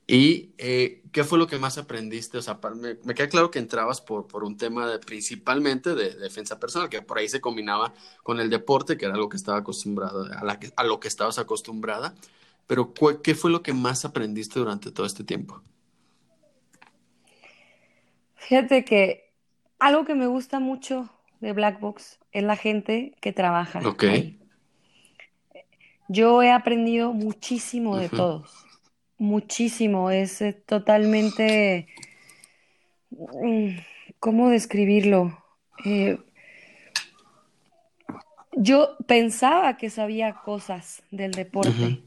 ¿Y 0.05 0.53
eh, 0.57 1.01
qué 1.11 1.23
fue 1.23 1.39
lo 1.39 1.47
que 1.47 1.57
más 1.57 1.77
aprendiste? 1.77 2.37
O 2.37 2.41
sea, 2.41 2.59
me, 2.75 3.15
queda 3.15 3.29
claro 3.29 3.51
que 3.51 3.59
entrabas 3.59 4.01
por, 4.01 4.27
por 4.27 4.43
un 4.43 4.57
tema 4.57 4.87
de, 4.87 4.99
principalmente 4.99 5.95
de, 5.95 6.15
defensa 6.15 6.59
personal, 6.59 6.89
que 6.89 7.01
por 7.01 7.17
ahí 7.17 7.27
se 7.27 7.41
combinaba 7.41 7.93
con 8.21 8.39
el 8.39 8.49
deporte, 8.49 8.97
que 8.97 9.05
era 9.05 9.15
lo 9.15 9.29
que 9.29 9.37
estaba 9.37 9.57
acostumbrado, 9.57 10.25
a, 10.25 10.43
la 10.43 10.59
a 10.75 10.83
lo 10.83 10.99
que 10.99 11.07
estabas 11.07 11.39
acostumbrada. 11.39 12.15
pero 12.67 12.93
¿qué 13.23 13.33
fue 13.33 13.49
lo 13.49 13.63
que 13.63 13.73
más 13.73 14.05
aprendiste 14.05 14.59
durante 14.59 14.91
todo 14.91 15.05
este 15.05 15.23
tiempo? 15.23 15.61
Fíjate 18.47 18.83
que 18.83 19.31
algo 19.79 20.05
que 20.05 20.15
me 20.15 20.27
gusta 20.27 20.59
mucho 20.59 21.09
de 21.39 21.53
Black 21.53 21.79
Box 21.79 22.19
es 22.31 22.43
la 22.43 22.55
gente 22.55 23.15
que 23.21 23.31
trabaja. 23.31 23.79
Ok. 23.87 24.03
Yo 26.09 26.43
he 26.43 26.51
aprendido 26.51 27.13
muchísimo 27.13 27.97
de 27.97 28.09
todos, 28.09 28.65
muchísimo, 29.17 30.11
es 30.11 30.41
eh, 30.41 30.53
totalmente, 30.53 31.87
mm, 33.11 33.77
¿cómo 34.19 34.49
describirlo? 34.49 35.41
Eh, 35.85 36.19
yo 38.51 38.97
pensaba 39.07 39.77
que 39.77 39.89
sabía 39.89 40.33
cosas 40.33 41.03
del 41.11 41.31
deporte. 41.31 42.03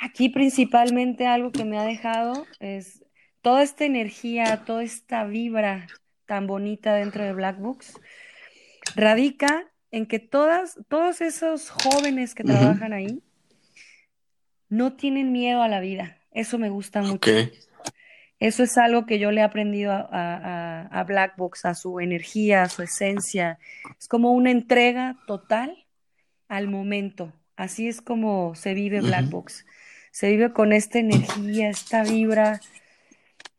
Aquí 0.00 0.28
principalmente 0.28 1.26
algo 1.26 1.50
que 1.50 1.64
me 1.64 1.78
ha 1.78 1.84
dejado 1.84 2.46
es 2.60 3.03
toda 3.44 3.62
esta 3.62 3.84
energía, 3.84 4.62
toda 4.64 4.82
esta 4.82 5.24
vibra 5.24 5.86
tan 6.24 6.46
bonita 6.46 6.94
dentro 6.94 7.22
de 7.24 7.34
Black 7.34 7.58
Box, 7.58 8.00
radica 8.96 9.66
en 9.90 10.06
que 10.06 10.18
todas, 10.18 10.78
todos 10.88 11.20
esos 11.20 11.68
jóvenes 11.68 12.34
que 12.34 12.42
trabajan 12.42 12.94
ahí 12.94 13.22
no 14.70 14.94
tienen 14.94 15.30
miedo 15.30 15.62
a 15.62 15.68
la 15.68 15.80
vida. 15.80 16.16
Eso 16.30 16.58
me 16.58 16.70
gusta 16.70 17.02
mucho. 17.02 17.30
Eso 18.40 18.62
es 18.62 18.78
algo 18.78 19.04
que 19.04 19.18
yo 19.18 19.30
le 19.30 19.42
he 19.42 19.44
aprendido 19.44 19.92
a, 19.92 20.88
a, 20.90 21.04
Black 21.04 21.36
Box, 21.36 21.66
a 21.66 21.74
su 21.74 22.00
energía, 22.00 22.62
a 22.62 22.68
su 22.70 22.80
esencia. 22.80 23.58
Es 23.98 24.08
como 24.08 24.32
una 24.32 24.52
entrega 24.52 25.18
total 25.26 25.84
al 26.48 26.68
momento. 26.68 27.30
Así 27.56 27.88
es 27.88 28.00
como 28.00 28.54
se 28.54 28.72
vive 28.72 29.02
Black 29.02 29.28
Box. 29.28 29.66
Se 30.12 30.30
vive 30.30 30.54
con 30.54 30.72
esta 30.72 30.98
energía, 30.98 31.68
esta 31.68 32.04
vibra 32.04 32.60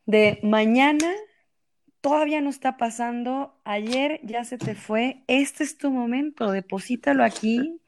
de 0.06 0.40
mañana 0.44 1.12
todavía 2.06 2.40
no 2.40 2.52
está 2.52 2.78
pasando, 2.78 3.56
ayer 3.64 4.20
ya 4.24 4.44
se 4.44 4.60
te 4.60 4.76
fue, 4.76 5.24
este 5.28 5.64
es 5.64 5.78
tu 5.78 5.90
momento, 5.90 6.52
deposítalo 6.52 7.24
aquí, 7.24 7.82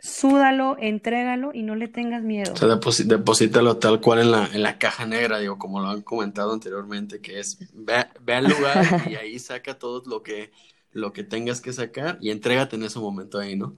súdalo, 0.00 0.76
entrégalo 0.80 1.52
y 1.54 1.62
no 1.62 1.76
le 1.76 1.86
tengas 1.86 2.24
miedo. 2.24 2.52
O 2.52 2.56
sea, 2.56 2.68
deposítalo 2.68 3.76
tal 3.76 4.00
cual 4.00 4.22
en 4.22 4.32
la, 4.32 4.46
en 4.52 4.64
la 4.64 4.78
caja 4.78 5.06
negra, 5.06 5.38
digo, 5.38 5.56
como 5.56 5.80
lo 5.80 5.88
han 5.88 6.02
comentado 6.02 6.52
anteriormente, 6.52 7.20
que 7.20 7.38
es, 7.38 7.58
ve, 7.72 8.34
al 8.34 8.48
lugar 8.48 8.84
y 9.08 9.14
ahí 9.14 9.38
saca 9.38 9.78
todo 9.78 10.02
lo 10.04 10.24
que, 10.24 10.50
lo 10.90 11.12
que 11.12 11.22
tengas 11.22 11.60
que 11.60 11.72
sacar 11.72 12.18
y 12.20 12.30
entrégate 12.30 12.74
en 12.74 12.82
ese 12.82 12.98
momento 12.98 13.38
ahí, 13.38 13.54
¿no? 13.54 13.76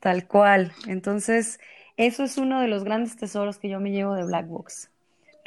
Tal 0.00 0.26
cual. 0.26 0.72
Entonces, 0.88 1.60
eso 1.96 2.24
es 2.24 2.36
uno 2.36 2.60
de 2.60 2.66
los 2.66 2.82
grandes 2.82 3.16
tesoros 3.16 3.58
que 3.58 3.68
yo 3.68 3.78
me 3.78 3.92
llevo 3.92 4.14
de 4.14 4.24
Black 4.24 4.48
Box 4.48 4.90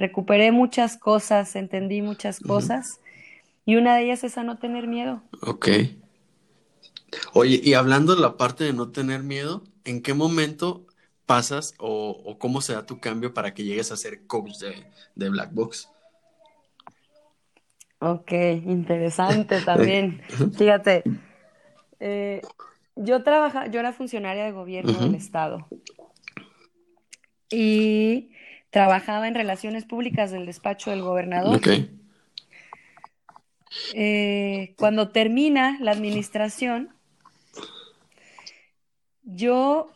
recuperé 0.02 0.52
muchas 0.52 0.98
cosas, 0.98 1.56
entendí 1.56 2.02
muchas 2.02 2.40
cosas 2.40 3.00
y 3.66 3.76
una 3.76 3.96
de 3.96 4.06
ellas 4.06 4.24
es 4.24 4.38
a 4.38 4.44
no 4.44 4.58
tener 4.58 4.88
miedo. 4.88 5.22
Ok. 5.42 5.70
Oye, 7.34 7.62
y 7.64 7.74
hablando 7.74 8.16
de 8.16 8.22
la 8.22 8.36
parte 8.38 8.64
de 8.64 8.74
no 8.74 8.90
tener 8.90 9.22
miedo, 9.24 9.64
¿en 9.86 10.02
qué 10.02 10.14
momento 10.14 10.86
pasas 11.26 11.76
o, 11.78 12.38
cómo 12.40 12.62
se 12.62 12.74
da 12.74 12.86
tu 12.86 13.00
cambio 13.00 13.34
para 13.34 13.54
que 13.54 13.64
llegues 13.64 13.92
a 13.92 13.98
ser 13.98 14.26
coach 14.26 14.58
de, 15.16 15.30
Black 15.30 15.54
Box? 15.54 15.90
Ok, 18.00 18.32
interesante 18.32 19.62
también. 19.62 20.22
Fíjate, 20.58 21.04
eh, 22.00 22.42
yo 22.96 23.24
trabaja, 23.24 23.68
yo 23.68 23.80
era 23.80 23.94
funcionaria 23.94 24.46
de 24.46 24.52
gobierno 24.52 25.00
del 25.00 25.16
estado 25.16 25.68
y 27.52 28.31
trabajaba 28.72 29.28
en 29.28 29.36
relaciones 29.36 29.86
públicas 29.86 30.32
del 30.32 30.46
despacho 30.46 30.90
del 30.90 31.04
gobernador. 31.04 31.62
Eh, 33.94 34.74
cuando 34.78 35.10
termina 35.10 35.78
la 35.80 35.92
administración, 35.92 36.96
yo 39.24 39.92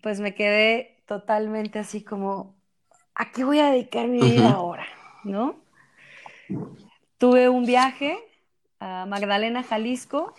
pues 0.00 0.20
me 0.20 0.34
quedé 0.34 1.02
totalmente 1.06 1.78
así 1.78 2.02
como, 2.02 2.54
¿a 3.14 3.30
qué 3.32 3.44
voy 3.44 3.58
a 3.58 3.70
dedicar 3.70 4.08
mi 4.08 4.20
vida 4.20 4.50
ahora? 4.52 4.86
¿No? 5.24 5.60
Tuve 7.18 7.48
un 7.48 7.66
viaje 7.66 8.18
a 8.80 9.06
Magdalena, 9.06 9.62
Jalisco, 9.62 10.34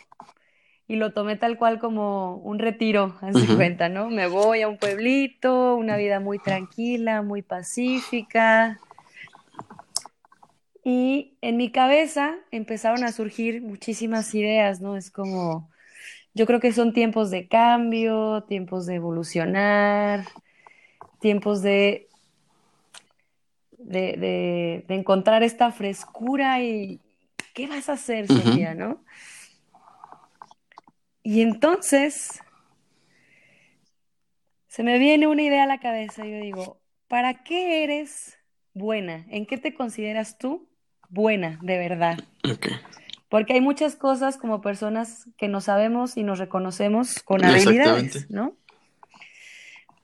y 0.87 0.97
lo 0.97 1.13
tomé 1.13 1.35
tal 1.37 1.57
cual 1.57 1.79
como 1.79 2.35
un 2.37 2.59
retiro, 2.59 3.15
así 3.21 3.47
cuenta, 3.55 3.89
¿no? 3.89 4.09
Me 4.09 4.27
voy 4.27 4.61
a 4.61 4.67
un 4.67 4.77
pueblito, 4.77 5.75
una 5.75 5.95
vida 5.95 6.19
muy 6.19 6.39
tranquila, 6.39 7.21
muy 7.21 7.41
pacífica. 7.41 8.79
Y 10.83 11.37
en 11.41 11.55
mi 11.55 11.71
cabeza 11.71 12.35
empezaron 12.51 13.05
a 13.05 13.13
surgir 13.13 13.61
muchísimas 13.61 14.33
ideas, 14.35 14.81
¿no? 14.81 14.97
Es 14.97 15.09
como, 15.09 15.69
yo 16.33 16.45
creo 16.45 16.59
que 16.59 16.73
son 16.73 16.91
tiempos 16.91 17.31
de 17.31 17.47
cambio, 17.47 18.43
tiempos 18.43 18.85
de 18.85 18.95
evolucionar, 18.95 20.25
tiempos 21.21 21.61
de, 21.61 22.09
de, 23.77 24.83
encontrar 24.89 25.43
esta 25.43 25.71
frescura 25.71 26.61
y 26.61 26.99
¿qué 27.53 27.67
vas 27.67 27.87
a 27.87 27.93
hacer, 27.93 28.27
Sofía, 28.27 28.75
no? 28.75 28.99
Y 31.23 31.41
entonces 31.41 32.41
se 34.67 34.83
me 34.83 34.99
viene 34.99 35.27
una 35.27 35.41
idea 35.41 35.63
a 35.63 35.67
la 35.67 35.79
cabeza 35.79 36.25
y 36.25 36.31
yo 36.31 36.39
digo, 36.39 36.81
¿para 37.07 37.43
qué 37.43 37.83
eres 37.83 38.37
buena? 38.73 39.25
¿En 39.29 39.45
qué 39.45 39.57
te 39.57 39.73
consideras 39.73 40.37
tú 40.37 40.67
buena 41.09 41.59
de 41.61 41.77
verdad? 41.77 42.17
Porque 43.29 43.53
hay 43.53 43.61
muchas 43.61 43.95
cosas 43.95 44.37
como 44.37 44.61
personas 44.61 45.27
que 45.37 45.47
no 45.47 45.61
sabemos 45.61 46.17
y 46.17 46.23
nos 46.23 46.39
reconocemos 46.39 47.21
con 47.23 47.45
habilidades, 47.45 48.29
¿no? 48.29 48.55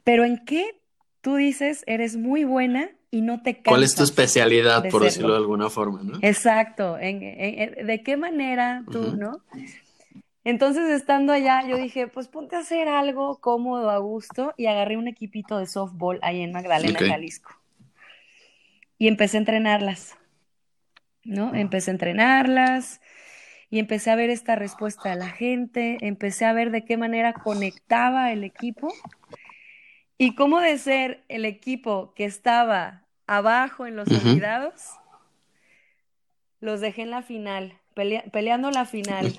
Pero 0.03 0.23
¿en 0.23 0.43
qué 0.45 0.79
tú 1.21 1.35
dices 1.35 1.83
eres 1.85 2.15
muy 2.15 2.43
buena 2.43 2.89
y 3.11 3.21
no 3.21 3.41
te 3.41 3.55
cansas 3.55 3.71
¿Cuál 3.71 3.83
es 3.83 3.95
tu 3.95 4.03
especialidad, 4.03 4.87
por 4.89 5.03
decirlo 5.03 5.33
de 5.33 5.39
alguna 5.39 5.69
forma, 5.69 6.01
no? 6.03 6.19
Exacto. 6.21 6.95
¿De 6.95 8.01
qué 8.05 8.17
manera 8.17 8.83
tú, 8.91 9.15
no? 9.17 9.41
Entonces, 10.49 10.89
estando 10.89 11.31
allá, 11.31 11.61
yo 11.67 11.77
dije, 11.77 12.07
pues 12.07 12.27
ponte 12.27 12.55
a 12.55 12.59
hacer 12.59 12.87
algo 12.87 13.39
cómodo, 13.39 13.91
a 13.91 13.99
gusto, 13.99 14.55
y 14.57 14.65
agarré 14.65 14.97
un 14.97 15.07
equipito 15.07 15.59
de 15.59 15.67
softball 15.67 16.17
ahí 16.23 16.41
en 16.41 16.51
Magdalena, 16.51 16.97
Jalisco. 16.97 17.51
Y 18.97 19.07
empecé 19.07 19.37
a 19.37 19.41
entrenarlas, 19.41 20.17
¿no? 21.23 21.53
Empecé 21.53 21.91
a 21.91 21.93
entrenarlas 21.93 22.99
y 23.69 23.77
empecé 23.77 24.09
a 24.09 24.15
ver 24.15 24.31
esta 24.31 24.55
respuesta 24.55 25.11
de 25.11 25.17
la 25.17 25.29
gente, 25.29 25.99
empecé 26.01 26.45
a 26.45 26.53
ver 26.53 26.71
de 26.71 26.83
qué 26.83 26.97
manera 26.97 27.33
conectaba 27.33 28.31
el 28.31 28.43
equipo 28.43 28.91
y 30.17 30.33
cómo 30.33 30.61
de 30.61 30.79
ser 30.79 31.23
el 31.29 31.45
equipo 31.45 32.15
que 32.15 32.25
estaba 32.25 33.03
abajo 33.27 33.85
en 33.85 33.95
los 33.95 34.09
olvidados, 34.09 34.95
los 36.59 36.81
dejé 36.81 37.03
en 37.03 37.11
la 37.11 37.21
final, 37.21 37.77
peleando 37.93 38.71
la 38.71 38.85
final 38.85 39.37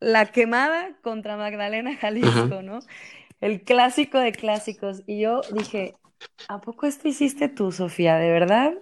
la 0.00 0.26
quemada 0.26 0.96
contra 1.02 1.36
Magdalena 1.36 1.96
Jalisco, 1.96 2.62
¿no? 2.62 2.80
El 3.40 3.62
clásico 3.62 4.18
de 4.18 4.32
clásicos. 4.32 5.02
Y 5.06 5.20
yo 5.20 5.40
dije, 5.52 5.94
¿a 6.48 6.60
poco 6.60 6.86
esto 6.86 7.08
hiciste 7.08 7.48
tú, 7.48 7.72
Sofía? 7.72 8.16
¿De 8.16 8.30
verdad? 8.30 8.74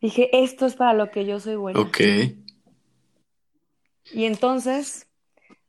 Dije, 0.00 0.28
esto 0.44 0.66
es 0.66 0.74
para 0.74 0.92
lo 0.92 1.10
que 1.10 1.24
yo 1.24 1.40
soy 1.40 1.56
buena. 1.56 1.80
Ok. 1.80 2.00
Y 4.12 4.24
entonces 4.26 5.08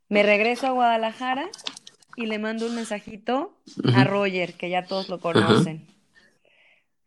me 0.09 0.23
regreso 0.23 0.67
a 0.67 0.71
Guadalajara 0.71 1.49
y 2.17 2.25
le 2.25 2.39
mando 2.39 2.65
un 2.65 2.75
mensajito 2.75 3.57
a 3.93 4.03
Roger, 4.03 4.53
que 4.53 4.69
ya 4.69 4.85
todos 4.85 5.09
lo 5.09 5.19
conocen. 5.19 5.87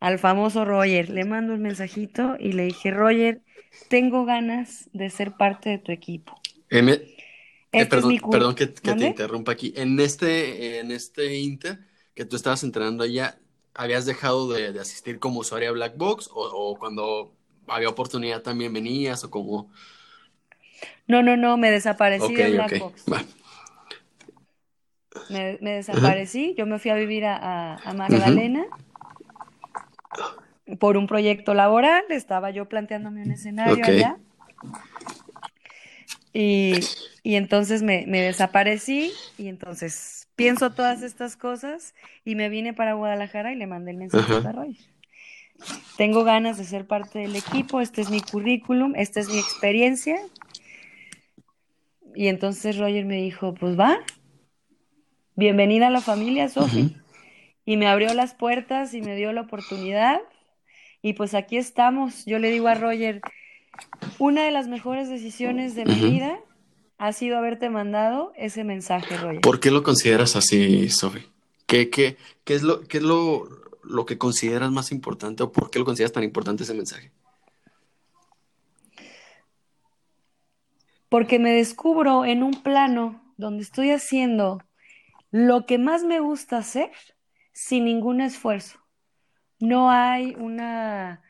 Al 0.01 0.19
famoso 0.19 0.65
Roger. 0.65 1.11
Le 1.11 1.25
mando 1.25 1.55
un 1.55 1.63
mensajito 1.63 2.37
y 2.39 2.53
le 2.53 2.65
dije, 2.65 2.91
Roger, 2.91 3.43
tengo 3.89 4.25
ganas 4.25 4.89
de 4.93 5.11
ser 5.11 5.33
parte 5.33 5.71
de 5.71 5.79
tu 5.79 5.93
equipo. 5.93 6.41
Eh, 6.71 7.17
este 7.73 7.87
perdón, 7.87 8.55
que, 8.55 8.67
te 8.67 9.07
interrumpa 9.07 9.53
aquí. 9.53 9.73
En 9.77 9.99
este, 10.01 10.79
en 10.79 10.91
este 10.91 11.39
Inter 11.39 11.79
que 12.15 12.25
tú 12.25 12.37
estabas 12.37 12.63
entrenando 12.65 13.05
allá, 13.05 13.39
¿habías 13.75 14.07
dejado 14.07 14.51
de, 14.53 14.79
asistir 14.81 15.19
como 15.19 15.41
usuaria 15.41 15.71
Black 15.71 15.97
Box 15.97 16.31
o, 16.33 16.77
cuando 16.79 17.33
había 17.67 17.89
oportunidad 17.89 18.43
también 18.43 18.73
venías 18.73 19.23
o 19.25 19.31
como... 19.31 19.71
No, 21.07 21.23
no, 21.23 21.37
no, 21.37 21.57
me 21.57 21.71
desaparecí 21.71 22.35
de 22.35 22.51
Black 22.51 22.79
Box. 22.79 23.05
Me, 25.31 25.59
desaparecí, 25.61 26.55
yo 26.57 26.65
me 26.65 26.79
fui 26.79 26.91
a 26.91 26.95
vivir 26.95 27.25
a, 27.27 27.79
Magdalena 27.95 28.67
por 30.77 30.97
un 30.97 31.07
proyecto 31.07 31.55
laboral, 31.55 32.05
estaba 32.11 32.51
yo 32.51 32.69
planteándome 32.69 33.23
un 33.23 33.31
escenario 33.31 33.85
allá 33.85 34.19
Y, 36.33 36.75
entonces 37.25 37.83
me, 37.83 38.07
desaparecí 38.07 39.13
y 39.39 39.49
entonces 39.49 40.29
pienso 40.37 40.71
todas 40.71 41.03
estas 41.03 41.37
cosas 41.37 41.95
y 42.25 42.35
me 42.35 42.49
vine 42.49 42.75
para 42.75 42.95
Guadalajara 42.95 43.53
y 43.53 43.57
le 43.57 43.67
mandé 43.67 43.93
el 43.93 43.97
mensaje 43.97 44.35
a 44.35 44.53
Roger. 44.53 44.77
Tengo 45.97 46.23
ganas 46.23 46.59
de 46.59 46.65
ser 46.65 46.87
parte 46.87 47.19
del 47.19 47.35
equipo, 47.35 47.81
este 47.81 48.01
es 48.03 48.11
mi 48.11 48.21
currículum, 48.21 48.95
esta 48.95 49.21
es 49.21 49.29
mi 49.29 49.39
experiencia. 49.39 50.17
Y 52.15 52.29
entonces 52.29 52.79
Roger 52.79 53.05
me 53.05 53.17
dijo, 53.17 53.55
pues 53.55 53.79
va, 53.79 53.99
bienvenida 55.35 55.89
a 55.89 55.91
la 55.91 56.01
familia, 56.01 56.49
Sofi. 56.49 56.97
Y 57.65 57.77
me 57.77 57.87
abrió 57.87 58.15
las 58.15 58.35
puertas 58.35 58.95
y 58.95 59.03
me 59.03 59.17
dio 59.17 59.33
la 59.33 59.43
oportunidad. 59.43 60.21
Y 61.03 61.13
pues 61.13 61.35
aquí 61.35 61.57
estamos. 61.57 62.25
Yo 62.27 62.39
le 62.39 62.51
digo 62.51 62.69
a 62.69 62.75
Roger, 62.75 63.21
una 64.19 64.45
de 64.45 64.51
las 64.51 64.69
mejores 64.69 65.09
decisiones 65.09 65.75
de 65.75 65.85
mi 65.85 65.95
vida 65.95 66.41
ha 66.99 67.13
sido 67.13 67.39
haberte 67.39 67.71
mandado 67.71 68.33
ese 68.37 68.65
mensaje, 68.65 69.17
Roger. 69.17 69.41
¿Por 69.41 69.61
qué 69.61 69.71
lo 69.71 69.83
consideras 69.83 70.35
así, 70.35 70.89
Sofi? 70.89 71.25
¿Qué, 71.67 71.91
qué, 71.91 72.17
qué, 72.45 72.55
es, 72.55 72.63
lo, 72.63 72.81
qué 72.83 72.99
es 72.99 73.05
lo, 73.05 73.49
lo 73.85 74.07
que 74.07 74.19
consideras 74.19 74.71
más 74.73 74.91
importante 74.91 75.43
o 75.43 75.53
por 75.53 75.71
qué 75.71 75.79
lo 75.79 75.85
consideras 75.85 76.13
tan 76.13 76.25
importante 76.25 76.65
ese 76.65 76.75
mensaje? 76.75 77.13
Porque 81.09 81.39
me 81.39 81.53
descubro 81.53 82.25
en 82.25 82.43
un 82.43 82.63
plano 82.63 83.23
donde 83.37 83.63
estoy 83.63 83.93
haciendo 83.93 84.63
lo 85.31 85.67
que 85.67 85.79
más 85.79 86.05
me 86.05 86.21
gusta 86.21 86.59
hacer 86.59 86.91
sin 87.53 87.85
ningún 87.85 88.21
esfuerzo. 88.21 88.79
No 89.61 89.91
hay 89.91 90.35
una 90.39 91.23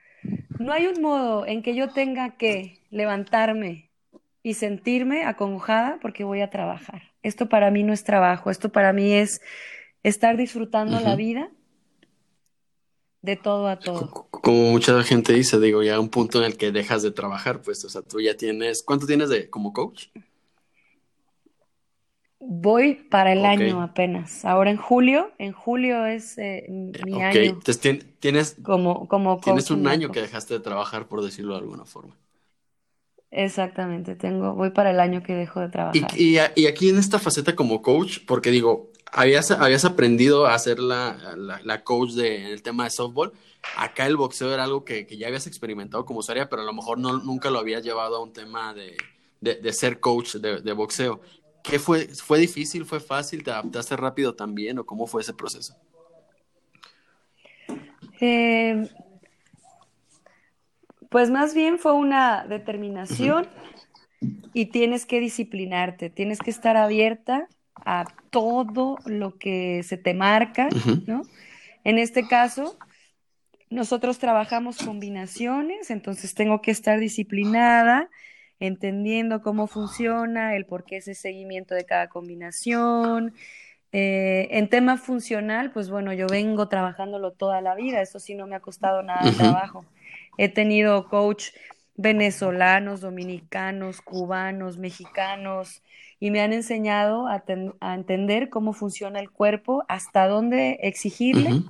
no 0.58 0.72
hay 0.72 0.86
un 0.86 1.00
modo 1.00 1.46
en 1.46 1.62
que 1.62 1.74
yo 1.74 1.88
tenga 1.90 2.36
que 2.36 2.82
levantarme 2.90 3.90
y 4.42 4.54
sentirme 4.54 5.24
acongojada 5.24 5.98
porque 6.00 6.24
voy 6.24 6.40
a 6.40 6.50
trabajar. 6.50 7.02
Esto 7.22 7.48
para 7.48 7.70
mí 7.70 7.82
no 7.82 7.92
es 7.92 8.04
trabajo, 8.04 8.50
esto 8.50 8.70
para 8.70 8.92
mí 8.92 9.12
es 9.12 9.40
estar 10.02 10.36
disfrutando 10.36 11.00
la 11.00 11.16
vida 11.16 11.50
de 13.22 13.36
todo 13.36 13.68
a 13.68 13.78
todo. 13.78 14.28
Como 14.30 14.70
mucha 14.70 15.02
gente 15.02 15.32
dice, 15.32 15.58
digo, 15.60 15.82
ya 15.82 16.00
un 16.00 16.08
punto 16.08 16.38
en 16.38 16.44
el 16.44 16.56
que 16.56 16.72
dejas 16.72 17.02
de 17.02 17.10
trabajar, 17.10 17.62
pues, 17.62 17.84
o 17.84 17.88
sea, 17.88 18.02
tú 18.02 18.20
ya 18.20 18.36
tienes, 18.36 18.82
¿cuánto 18.82 19.06
tienes 19.06 19.28
de 19.28 19.50
como 19.50 19.72
coach? 19.72 20.06
Voy 22.40 22.94
para 22.94 23.32
el 23.32 23.44
año 23.44 23.82
apenas. 23.82 24.44
Ahora 24.44 24.70
en 24.70 24.76
julio, 24.76 25.32
en 25.38 25.52
julio 25.52 26.06
es 26.06 26.38
eh, 26.38 26.66
mi 26.68 27.22
año. 27.22 27.40
Entonces 27.40 28.06
tienes, 28.20 28.56
como, 28.62 29.08
como 29.08 29.40
tienes 29.40 29.70
un 29.70 29.86
año 29.88 30.10
que 30.10 30.20
dejaste 30.20 30.54
de 30.54 30.60
trabajar, 30.60 31.08
por 31.08 31.22
decirlo 31.22 31.54
de 31.54 31.60
alguna 31.60 31.84
forma. 31.84 32.16
Exactamente, 33.30 34.14
tengo, 34.14 34.54
voy 34.54 34.70
para 34.70 34.90
el 34.90 35.00
año 35.00 35.22
que 35.22 35.34
dejo 35.34 35.60
de 35.60 35.68
trabajar. 35.68 36.08
Y, 36.16 36.38
y, 36.56 36.66
aquí 36.66 36.88
en 36.88 36.98
esta 36.98 37.18
faceta 37.18 37.54
como 37.54 37.82
coach, 37.82 38.20
porque 38.26 38.50
digo, 38.50 38.90
habías, 39.12 39.50
habías 39.50 39.84
aprendido 39.84 40.46
a 40.46 40.58
ser 40.58 40.78
la, 40.78 41.36
la, 41.36 41.84
coach 41.84 42.12
de, 42.12 42.36
en 42.36 42.46
el 42.46 42.62
tema 42.62 42.84
de 42.84 42.90
softball. 42.90 43.32
Acá 43.76 44.06
el 44.06 44.16
boxeo 44.16 44.54
era 44.54 44.64
algo 44.64 44.82
que, 44.84 45.06
que 45.06 45.18
ya 45.18 45.26
habías 45.26 45.46
experimentado 45.46 46.06
como 46.06 46.20
usuaria, 46.20 46.48
pero 46.48 46.62
a 46.62 46.64
lo 46.64 46.72
mejor 46.72 46.98
no, 46.98 47.18
nunca 47.18 47.50
lo 47.50 47.58
habías 47.58 47.84
llevado 47.84 48.16
a 48.16 48.22
un 48.22 48.32
tema 48.32 48.72
de, 48.72 48.96
de, 49.42 49.56
de 49.56 49.72
ser 49.74 50.00
coach 50.00 50.36
de, 50.36 50.72
boxeo. 50.72 51.20
¿Qué 51.62 51.78
fue? 51.78 52.08
¿Fue 52.08 52.38
difícil? 52.38 52.84
¿Fue 52.84 53.00
fácil? 53.00 53.42
¿Te 53.42 53.50
adaptaste 53.50 53.96
rápido 53.96 54.34
también? 54.34 54.78
¿O 54.78 54.86
cómo 54.86 55.06
fue 55.06 55.22
ese 55.22 55.34
proceso? 55.34 55.76
Eh, 58.20 58.88
pues 61.08 61.30
más 61.30 61.54
bien 61.54 61.78
fue 61.78 61.92
una 61.92 62.46
determinación 62.46 63.46
y 64.52 64.66
tienes 64.66 65.06
que 65.06 65.20
disciplinarte, 65.20 66.10
tienes 66.10 66.38
que 66.38 66.50
estar 66.50 66.76
abierta 66.76 67.48
a 67.84 68.04
todo 68.30 68.98
lo 69.06 69.38
que 69.38 69.82
se 69.84 69.96
te 69.96 70.14
marca, 70.14 70.68
¿no? 71.06 71.22
En 71.84 71.98
este 71.98 72.26
caso, 72.26 72.76
nosotros 73.70 74.18
trabajamos 74.18 74.78
combinaciones, 74.78 75.90
entonces 75.90 76.34
tengo 76.34 76.60
que 76.60 76.70
estar 76.70 76.98
disciplinada, 76.98 78.10
entendiendo 78.60 79.42
cómo 79.42 79.66
funciona, 79.66 80.56
el 80.56 80.66
por 80.66 80.84
qué 80.84 80.96
ese 80.98 81.14
seguimiento 81.14 81.74
de 81.74 81.84
cada 81.84 82.08
combinación. 82.08 83.34
Eh, 83.92 84.48
en 84.50 84.68
tema 84.68 84.98
funcional, 84.98 85.70
pues 85.72 85.88
bueno, 85.90 86.12
yo 86.12 86.26
vengo 86.26 86.68
trabajándolo 86.68 87.32
toda 87.32 87.60
la 87.60 87.74
vida, 87.74 88.02
eso 88.02 88.18
sí 88.18 88.34
no 88.34 88.46
me 88.46 88.56
ha 88.56 88.60
costado 88.60 89.02
nada 89.02 89.30
de 89.30 89.36
trabajo. 89.36 89.84
He 90.36 90.48
tenido 90.48 91.08
coach 91.08 91.46
venezolanos, 91.96 93.00
dominicanos, 93.00 94.00
cubanos, 94.00 94.78
mexicanos, 94.78 95.82
y 96.20 96.30
me 96.30 96.40
han 96.40 96.52
enseñado 96.52 97.26
a, 97.28 97.42
entender 97.94 98.48
cómo 98.50 98.72
funciona 98.72 99.20
el 99.20 99.30
cuerpo, 99.30 99.84
hasta 99.88 100.26
dónde 100.26 100.78
exigirle, 100.82 101.62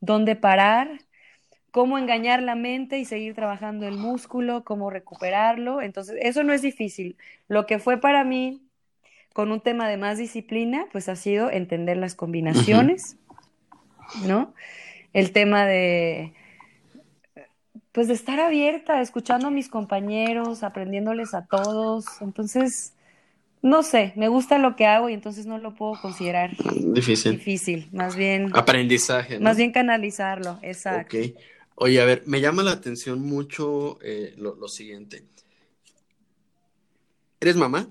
dónde 0.00 0.36
parar, 0.36 1.00
cómo 1.72 1.98
engañar 1.98 2.42
la 2.42 2.54
mente 2.54 2.98
y 2.98 3.04
seguir 3.04 3.34
trabajando 3.34 3.88
el 3.88 3.96
músculo, 3.96 4.62
cómo 4.62 4.90
recuperarlo. 4.90 5.80
Entonces, 5.80 6.16
eso 6.20 6.44
no 6.44 6.52
es 6.52 6.62
difícil. 6.62 7.16
Lo 7.48 7.66
que 7.66 7.80
fue 7.80 7.96
para 7.96 8.22
mí 8.22 8.60
con 9.32 9.50
un 9.50 9.60
tema 9.60 9.88
de 9.88 9.96
más 9.96 10.18
disciplina, 10.18 10.86
pues 10.92 11.08
ha 11.08 11.16
sido 11.16 11.50
entender 11.50 11.96
las 11.96 12.14
combinaciones, 12.14 13.16
¿no? 14.26 14.54
El 15.14 15.32
tema 15.32 15.64
de, 15.64 16.34
pues 17.92 18.08
de 18.08 18.14
estar 18.14 18.38
abierta, 18.38 19.00
escuchando 19.00 19.48
a 19.48 19.50
mis 19.50 19.70
compañeros, 19.70 20.62
aprendiéndoles 20.62 21.32
a 21.32 21.46
todos. 21.46 22.04
Entonces, 22.20 22.92
no 23.62 23.82
sé, 23.82 24.12
me 24.16 24.28
gusta 24.28 24.58
lo 24.58 24.76
que 24.76 24.84
hago 24.84 25.08
y 25.08 25.14
entonces 25.14 25.46
no 25.46 25.56
lo 25.56 25.74
puedo 25.74 25.98
considerar 26.02 26.50
difícil. 26.74 27.32
Difícil, 27.32 27.88
más 27.92 28.14
bien. 28.14 28.50
Aprendizaje. 28.52 29.38
Más 29.38 29.56
bien 29.56 29.72
canalizarlo, 29.72 30.58
exacto. 30.60 31.16
Ok. 31.16 31.34
Oye, 31.74 32.00
a 32.00 32.04
ver, 32.04 32.22
me 32.26 32.40
llama 32.40 32.62
la 32.62 32.72
atención 32.72 33.20
mucho 33.20 33.98
eh, 34.02 34.34
lo, 34.36 34.68
siguiente. 34.68 35.24
¿Eres 37.40 37.56
mamá? 37.56 37.88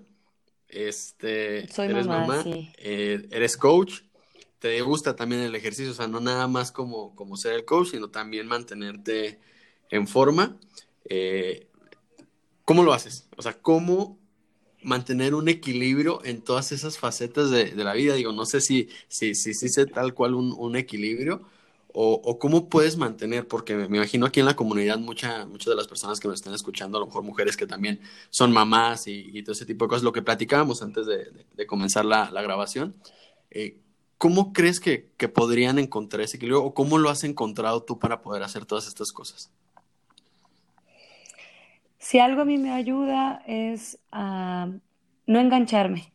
Este, 0.70 1.68
Soy 1.68 1.90
eres 1.90 2.08
mamá, 2.08 2.44
sí. 2.44 2.72
Eh, 2.78 3.28
eres 3.32 3.58
coach, 3.58 4.02
te 4.60 4.80
gusta 4.82 5.16
también 5.16 5.42
el 5.42 5.56
ejercicio, 5.56 5.92
o 5.92 5.96
sea, 5.96 6.08
no 6.08 6.20
nada 6.20 6.48
más 6.48 6.72
como, 6.72 7.16
como 7.16 7.36
ser 7.36 7.54
el 7.54 7.66
coach, 7.66 7.90
sino 7.92 8.10
también 8.10 8.48
mantenerte 8.48 9.40
en 9.90 10.08
forma. 10.08 10.58
Eh, 11.10 11.68
¿Cómo 12.64 12.84
lo 12.84 12.94
haces? 12.94 13.28
O 13.36 13.42
sea, 13.42 13.54
¿cómo 13.60 14.18
mantener 14.84 15.36
un 15.36 15.50
equilibrio 15.50 16.24
en 16.24 16.42
todas 16.42 16.72
esas 16.72 16.98
facetas 16.98 17.50
de, 17.50 17.74
la 17.76 17.94
vida? 17.94 18.14
Digo, 18.14 18.32
no 18.32 18.46
sé 18.46 18.62
si, 18.62 18.88
si, 19.08 19.36
si, 19.36 19.54
si 19.54 19.68
sé 19.68 19.88
tal 19.88 20.14
cual 20.14 20.36
un, 20.36 20.54
un 20.58 20.76
equilibrio, 20.76 21.42
o, 21.94 22.40
cómo 22.40 22.70
puedes 22.70 22.98
mantener, 22.98 23.48
porque 23.48 23.76
me 23.76 23.98
imagino 23.98 24.26
aquí 24.26 24.40
en 24.40 24.46
la 24.46 24.56
comunidad 24.56 24.98
mucha, 24.98 25.46
muchas 25.46 25.68
de 25.68 25.76
las 25.76 25.88
personas 25.88 26.20
que 26.20 26.28
nos 26.28 26.36
están 26.36 26.54
escuchando, 26.54 26.98
a 26.98 27.02
lo 27.02 27.08
mejor 27.08 27.24
mujeres 27.24 27.58
que 27.58 27.68
también 27.68 28.00
son 28.30 28.52
mamás 28.52 29.08
y, 29.08 29.42
todo 29.44 29.54
ese 29.54 29.66
tipo 29.66 29.86
de 29.86 29.90
cosas, 29.90 30.04
lo 30.04 30.14
que 30.14 30.22
platicábamos 30.22 30.82
antes 30.82 31.06
de, 31.06 31.66
comenzar 31.66 32.06
la, 32.06 32.30
grabación, 32.42 32.96
eh, 33.50 33.78
¿cómo 34.18 34.54
crees 34.54 34.80
que, 34.80 35.10
podrían 35.34 35.80
encontrar 35.80 36.22
ese 36.22 36.38
equilibrio 36.38 36.64
o 36.64 36.74
cómo 36.74 36.98
lo 36.98 37.10
has 37.10 37.24
encontrado 37.24 37.84
tú 37.84 38.00
para 38.00 38.22
poder 38.22 38.44
hacer 38.44 38.66
todas 38.66 38.88
estas 38.88 39.12
cosas? 39.12 39.52
Si 41.98 42.20
algo 42.20 42.42
a 42.42 42.46
mí 42.46 42.58
me 42.58 42.72
ayuda 42.72 43.44
es 43.46 44.00
a 44.12 44.70
no 45.28 45.40
engancharme. 45.40 46.12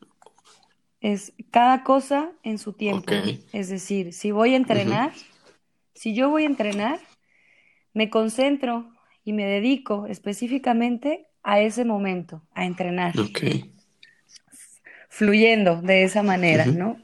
Es 1.01 1.33
cada 1.51 1.85
cosa 1.85 2.33
en 2.43 2.59
su 2.59 2.73
tiempo. 2.73 3.13
Es 3.53 3.69
decir, 3.69 4.13
si 4.13 4.33
voy 4.33 4.55
a 4.55 4.57
entrenar, 4.57 5.13
si 5.97 6.15
yo 6.15 6.29
voy 6.31 6.45
a 6.45 6.47
entrenar, 6.47 7.01
me 7.95 8.11
concentro 8.11 8.93
y 9.25 9.33
me 9.33 9.45
dedico 9.45 10.07
específicamente 10.07 11.27
a 11.43 11.61
ese 11.61 11.85
momento, 11.85 12.43
a 12.53 12.67
entrenar. 12.67 13.15
Fluyendo 15.09 15.81
de 15.81 16.05
esa 16.05 16.23
manera, 16.23 16.67
¿no? 16.67 16.99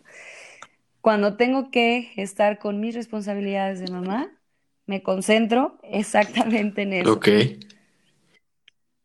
Cuando 1.01 1.37
tengo 1.37 1.71
que 1.71 2.13
estar 2.17 2.59
con 2.59 2.81
mis 2.81 2.95
responsabilidades 2.95 3.81
de 3.81 3.91
mamá, 3.91 4.31
me 4.87 5.03
concentro 5.03 5.79
exactamente 5.83 6.83
en 6.83 6.93
eso. 6.93 7.21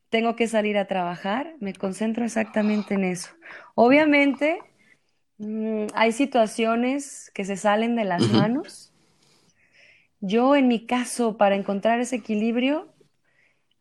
Tengo 0.09 0.35
que 0.35 0.47
salir 0.47 0.77
a 0.77 0.85
trabajar, 0.85 1.55
me 1.59 1.73
concentro 1.73 2.25
exactamente 2.25 2.95
en 2.95 3.05
eso. 3.05 3.29
Obviamente, 3.73 4.59
mm, 5.37 5.87
hay 5.93 6.11
situaciones 6.11 7.31
que 7.33 7.45
se 7.45 7.55
salen 7.55 7.95
de 7.95 8.03
las 8.03 8.27
manos 8.29 8.93
yo 10.19 10.55
en 10.55 10.67
mi 10.67 10.85
caso, 10.85 11.37
para 11.37 11.55
encontrar 11.55 11.99
ese 11.99 12.17
equilibrio, 12.17 12.87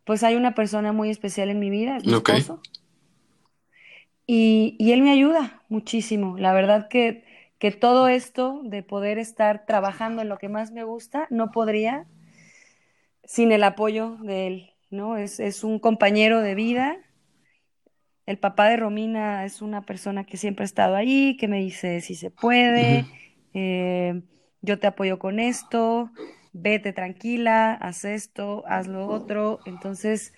pues 0.05 0.22
hay 0.22 0.37
una 0.37 0.55
persona 0.55 0.92
muy 0.92 1.11
especial 1.11 1.49
en 1.51 1.59
mi 1.59 1.70
vida, 1.70 1.96
es 1.96 2.07
mi 2.07 2.12
esposo. 2.12 2.61
Y, 4.27 4.77
él 4.92 5.03
me 5.03 5.11
ayuda 5.11 5.62
muchísimo. 5.68 6.37
La 6.38 6.53
verdad 6.53 6.88
que, 6.88 7.25
que 7.59 7.70
todo 7.70 8.09
esto 8.09 8.61
de 8.64 8.83
poder 8.83 9.18
estar 9.18 9.66
trabajando 9.66 10.22
en 10.22 10.29
lo 10.29 10.38
que 10.38 10.49
más 10.49 10.72
me 10.72 10.85
gusta, 10.85 11.27
no 11.31 11.51
podría 11.51 12.07
sin 13.25 13.51
el 13.53 13.64
apoyo 13.64 14.16
de 14.22 14.46
él, 14.46 14.70
¿no? 14.90 15.16
Es, 15.16 15.40
es 15.40 15.64
un 15.64 15.79
compañero 15.79 16.40
de 16.40 16.55
vida, 16.55 16.99
el 18.27 18.38
papá 18.38 18.68
de 18.68 18.77
Romina 18.77 19.44
es 19.44 19.62
una 19.62 19.83
persona 19.83 20.25
que 20.25 20.37
siempre 20.37 20.64
ha 20.64 20.66
estado 20.66 20.96
ahí, 20.96 21.37
que 21.37 21.46
me 21.46 21.61
dice 21.61 22.01
si 22.01 22.16
se 22.16 22.31
puede, 22.31 23.07
eh, 23.55 24.20
yo 24.62 24.78
te 24.78 24.86
apoyo 24.86 25.18
con 25.18 25.38
esto, 25.38 26.10
vete 26.52 26.92
tranquila, 26.92 27.74
haz 27.74 28.04
esto, 28.04 28.64
haz 28.66 28.86
lo 28.86 29.06
otro. 29.08 29.60
Entonces, 29.66 30.32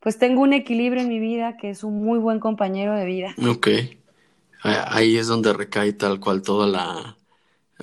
pues 0.00 0.18
tengo 0.18 0.42
un 0.42 0.52
equilibrio 0.52 1.02
en 1.02 1.08
mi 1.08 1.18
vida 1.18 1.56
que 1.56 1.70
es 1.70 1.84
un 1.84 2.04
muy 2.04 2.18
buen 2.18 2.40
compañero 2.40 2.94
de 2.94 3.04
vida. 3.04 3.34
Ok. 3.48 3.68
Ahí 4.62 5.16
es 5.16 5.28
donde 5.28 5.52
recae 5.52 5.92
tal 5.92 6.20
cual 6.20 6.42
toda 6.42 6.66
la, 6.66 7.16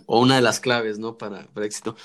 o 0.06 0.21
una 0.21 0.36
de 0.36 0.41
las 0.41 0.60
claves, 0.60 0.99
¿no? 0.99 1.17
Para, 1.17 1.47
para 1.47 1.65
éxito. 1.65 1.95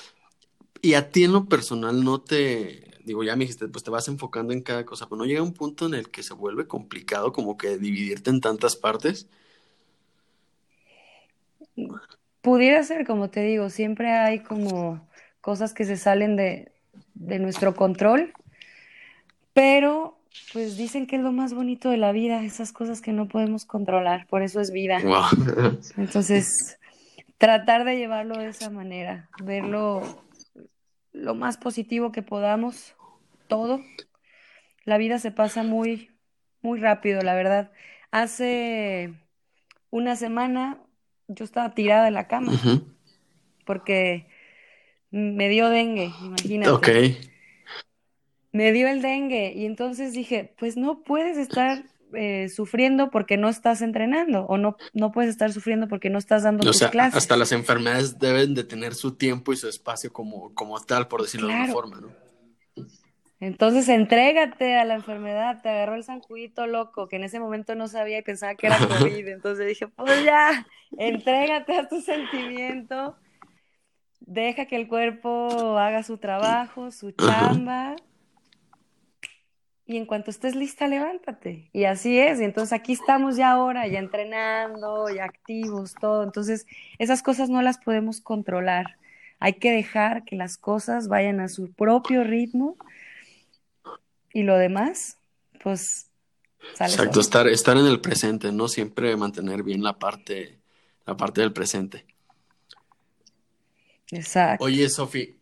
Y 0.81 0.93
a 0.95 1.09
ti 1.09 1.25
en 1.25 1.33
lo 1.33 1.45
personal 1.45 2.03
no 2.03 2.21
te, 2.21 2.91
digo, 3.03 3.23
ya 3.23 3.35
me 3.35 3.43
dijiste, 3.43 3.67
pues 3.67 3.83
te 3.83 3.91
vas 3.91 4.07
enfocando 4.07 4.53
en 4.53 4.61
cada 4.61 4.85
cosa, 4.85 5.07
pero 5.07 5.17
no 5.17 5.25
llega 5.25 5.41
un 5.41 5.53
punto 5.53 5.85
en 5.85 5.93
el 5.93 6.09
que 6.09 6.23
se 6.23 6.33
vuelve 6.33 6.67
complicado 6.67 7.31
como 7.33 7.57
que 7.57 7.77
dividirte 7.77 8.29
en 8.29 8.41
tantas 8.41 8.75
partes. 8.75 9.27
Pudiera 12.41 12.81
ser, 12.83 13.05
como 13.05 13.29
te 13.29 13.41
digo, 13.41 13.69
siempre 13.69 14.11
hay 14.11 14.39
como 14.39 15.07
cosas 15.41 15.73
que 15.73 15.85
se 15.85 15.97
salen 15.97 16.35
de, 16.35 16.71
de 17.13 17.39
nuestro 17.39 17.75
control, 17.75 18.33
pero 19.53 20.17
pues 20.53 20.77
dicen 20.77 21.07
que 21.07 21.17
es 21.17 21.21
lo 21.21 21.31
más 21.31 21.53
bonito 21.53 21.89
de 21.89 21.97
la 21.97 22.11
vida, 22.11 22.43
esas 22.43 22.71
cosas 22.71 23.01
que 23.01 23.11
no 23.11 23.27
podemos 23.27 23.65
controlar, 23.65 24.27
por 24.27 24.41
eso 24.41 24.59
es 24.61 24.71
vida. 24.71 24.99
Entonces, 25.97 26.79
tratar 27.37 27.85
de 27.85 27.97
llevarlo 27.97 28.37
de 28.37 28.47
esa 28.47 28.69
manera, 28.69 29.29
verlo 29.43 30.01
lo 31.11 31.35
más 31.35 31.57
positivo 31.57 32.11
que 32.11 32.21
podamos, 32.21 32.95
todo. 33.47 33.81
La 34.85 34.97
vida 34.97 35.19
se 35.19 35.31
pasa 35.31 35.63
muy, 35.63 36.11
muy 36.61 36.79
rápido, 36.79 37.21
la 37.21 37.35
verdad. 37.35 37.71
Hace 38.11 39.13
una 39.89 40.15
semana 40.15 40.79
yo 41.33 41.45
estaba 41.45 41.73
tirada 41.73 42.07
en 42.07 42.13
la 42.13 42.27
cama 42.27 42.53
porque 43.65 44.27
me 45.11 45.49
dio 45.49 45.69
dengue, 45.69 46.11
imagínate. 46.21 46.71
Ok. 46.71 46.89
Me 48.53 48.71
dio 48.71 48.87
el 48.87 49.01
dengue 49.01 49.53
y 49.55 49.65
entonces 49.65 50.13
dije, 50.13 50.53
pues 50.59 50.75
no 50.75 51.03
puedes 51.03 51.37
estar 51.37 51.85
eh, 52.13 52.49
sufriendo 52.49 53.09
porque 53.09 53.37
no 53.37 53.47
estás 53.47 53.81
entrenando 53.81 54.45
o 54.45 54.57
no, 54.57 54.75
no 54.93 55.13
puedes 55.13 55.29
estar 55.31 55.53
sufriendo 55.53 55.87
porque 55.87 56.09
no 56.09 56.17
estás 56.17 56.43
dando 56.43 56.69
o 56.69 56.73
sea, 56.73 56.91
Hasta 57.13 57.37
las 57.37 57.53
enfermedades 57.53 58.19
deben 58.19 58.53
de 58.53 58.65
tener 58.65 58.93
su 58.93 59.15
tiempo 59.15 59.53
y 59.53 59.55
su 59.55 59.69
espacio 59.69 60.11
como, 60.11 60.53
como 60.53 60.79
tal, 60.81 61.07
por 61.07 61.21
decirlo 61.21 61.47
de 61.47 61.53
alguna 61.53 61.73
forma, 61.73 62.01
¿no? 62.01 62.30
Entonces, 63.41 63.89
entrégate 63.89 64.77
a 64.77 64.85
la 64.85 64.93
enfermedad, 64.93 65.61
te 65.61 65.69
agarró 65.69 65.95
el 65.95 66.03
zancuito 66.03 66.67
loco, 66.67 67.07
que 67.07 67.17
en 67.17 67.23
ese 67.23 67.39
momento 67.39 67.75
no 67.75 67.87
sabía 67.87 68.19
y 68.19 68.21
pensaba 68.21 68.55
que 68.55 68.67
era 68.67 68.77
COVID. 68.87 69.27
Entonces 69.27 69.67
dije, 69.67 69.87
pues 69.87 70.23
ya, 70.23 70.65
entrégate 70.97 71.75
a 71.75 71.87
tu 71.89 72.01
sentimiento, 72.01 73.17
deja 74.19 74.65
que 74.67 74.75
el 74.75 74.87
cuerpo 74.87 75.77
haga 75.79 76.03
su 76.03 76.19
trabajo, 76.19 76.91
su 76.91 77.11
chamba, 77.11 77.95
y 79.91 79.97
en 79.97 80.05
cuanto 80.05 80.29
estés 80.31 80.55
lista, 80.55 80.87
levántate. 80.87 81.69
Y 81.73 81.83
así 81.85 82.17
es. 82.17 82.39
Y 82.39 82.43
entonces 82.43 82.71
aquí 82.73 82.93
estamos 82.93 83.35
ya 83.35 83.51
ahora, 83.51 83.87
ya 83.87 83.99
entrenando, 83.99 85.09
ya 85.09 85.25
activos, 85.25 85.95
todo. 85.99 86.23
Entonces, 86.23 86.65
esas 86.97 87.21
cosas 87.21 87.49
no 87.49 87.61
las 87.61 87.79
podemos 87.79 88.21
controlar. 88.21 88.97
Hay 89.39 89.53
que 89.53 89.71
dejar 89.71 90.23
que 90.23 90.35
las 90.35 90.57
cosas 90.57 91.07
vayan 91.07 91.39
a 91.41 91.49
su 91.49 91.73
propio 91.73 92.23
ritmo. 92.23 92.77
Y 94.33 94.43
lo 94.43 94.57
demás, 94.57 95.17
pues, 95.63 96.07
sale 96.75 96.93
Exacto, 96.93 97.19
estar, 97.19 97.47
estar 97.47 97.77
en 97.77 97.85
el 97.85 97.99
presente, 97.99 98.51
no 98.51 98.67
siempre 98.67 99.15
mantener 99.17 99.63
bien 99.63 99.83
la 99.83 99.99
parte, 99.99 100.59
la 101.05 101.17
parte 101.17 101.41
del 101.41 101.53
presente. 101.53 102.05
Exacto. 104.11 104.65
Oye, 104.65 104.89
Sofi, 104.89 105.37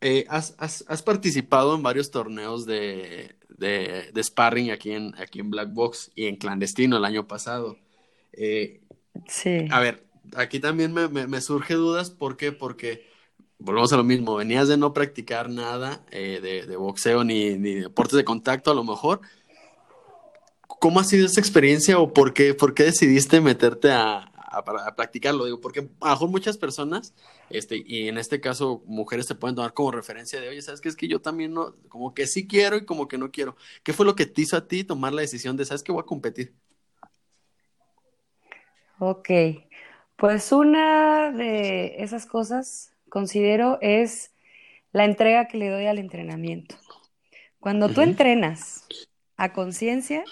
eh, 0.00 0.24
has, 0.28 0.54
has, 0.58 1.02
participado 1.02 1.74
en 1.74 1.82
varios 1.82 2.10
torneos 2.12 2.66
de, 2.66 3.34
de, 3.48 4.22
sparring 4.22 4.70
aquí 4.70 4.92
en, 4.92 5.12
aquí 5.18 5.40
en 5.40 5.50
Black 5.50 5.72
Box 5.72 6.12
y 6.14 6.26
en 6.26 6.36
clandestino 6.36 6.96
el 6.96 7.04
año 7.04 7.26
pasado. 7.26 7.76
Eh, 8.32 8.80
sí. 9.26 9.66
A 9.70 9.80
ver, 9.80 10.04
aquí 10.36 10.60
también 10.60 10.92
me, 10.92 11.08
me, 11.08 11.40
surge 11.40 11.74
dudas. 11.74 12.10
¿Por 12.10 12.36
qué? 12.36 12.52
Porque 12.52 13.07
volvemos 13.58 13.92
a 13.92 13.96
lo 13.96 14.04
mismo. 14.04 14.36
Venías 14.36 14.68
de 14.68 14.76
no 14.76 14.92
practicar 14.92 15.50
nada 15.50 16.04
eh, 16.10 16.64
de, 16.66 16.76
boxeo 16.76 17.24
ni, 17.24 17.56
ni 17.56 17.74
deportes 17.74 18.16
de 18.16 18.24
contacto, 18.24 18.70
a 18.70 18.74
lo 18.74 18.84
mejor. 18.84 19.20
¿Cómo 20.66 21.00
ha 21.00 21.04
sido 21.04 21.26
esa 21.26 21.40
experiencia 21.40 21.98
o 21.98 22.12
por 22.12 22.32
qué, 22.32 22.54
por 22.54 22.74
qué 22.74 22.84
decidiste 22.84 23.40
meterte 23.40 23.90
a, 23.90 24.30
a, 24.50 24.94
practicarlo, 24.94 25.44
digo, 25.44 25.60
porque 25.60 25.88
a 26.00 26.06
lo 26.06 26.10
mejor 26.10 26.28
muchas 26.30 26.56
personas, 26.56 27.14
este, 27.50 27.82
y 27.84 28.08
en 28.08 28.18
este 28.18 28.40
caso 28.40 28.82
mujeres 28.86 29.26
te 29.26 29.34
pueden 29.34 29.54
tomar 29.54 29.74
como 29.74 29.90
referencia 29.90 30.40
de, 30.40 30.48
oye, 30.48 30.62
¿sabes 30.62 30.80
qué? 30.80 30.88
Es 30.88 30.96
que 30.96 31.08
yo 31.08 31.20
también 31.20 31.52
no, 31.52 31.74
como 31.88 32.14
que 32.14 32.26
sí 32.26 32.46
quiero 32.46 32.76
y 32.76 32.84
como 32.84 33.08
que 33.08 33.18
no 33.18 33.30
quiero. 33.30 33.56
¿Qué 33.82 33.92
fue 33.92 34.06
lo 34.06 34.14
que 34.14 34.26
te 34.26 34.42
hizo 34.42 34.56
a 34.56 34.66
ti 34.66 34.84
tomar 34.84 35.12
la 35.12 35.22
decisión 35.22 35.56
de, 35.56 35.64
¿sabes 35.64 35.82
que 35.82 35.92
voy 35.92 36.00
a 36.00 36.06
competir? 36.06 36.54
Ok, 38.98 39.28
pues 40.16 40.50
una 40.50 41.30
de 41.30 42.02
esas 42.02 42.26
cosas, 42.26 42.92
considero, 43.08 43.78
es 43.80 44.32
la 44.92 45.04
entrega 45.04 45.48
que 45.48 45.58
le 45.58 45.68
doy 45.68 45.86
al 45.86 45.98
entrenamiento. 45.98 46.76
Cuando 47.60 47.88
tú 47.88 48.02
entrenas 48.02 48.86
a 49.36 49.52
conciencia, 49.52 50.24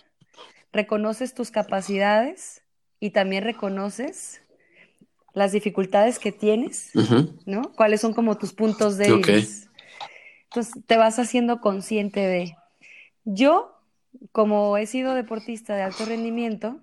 reconoces 0.73 1.35
tus 1.35 1.51
capacidades 1.51 2.63
y 3.01 3.11
también 3.11 3.45
reconoces 3.45 4.43
las 5.33 5.53
dificultades 5.53 6.19
que 6.19 6.33
tienes, 6.33 6.93
¿no? 7.45 7.73
¿Cuáles 7.75 8.01
son 8.01 8.15
como 8.15 8.39
tus 8.39 8.53
puntos 8.53 8.97
débiles? 8.97 9.69
Entonces 10.45 10.83
te 10.87 10.97
vas 10.97 11.19
haciendo 11.19 11.61
consciente 11.61 12.21
de, 12.21 12.57
yo, 13.25 13.79
como 14.33 14.77
he 14.79 14.87
sido 14.87 15.15
deportista 15.15 15.75
de 15.77 15.83
alto 15.83 16.07
rendimiento, 16.07 16.81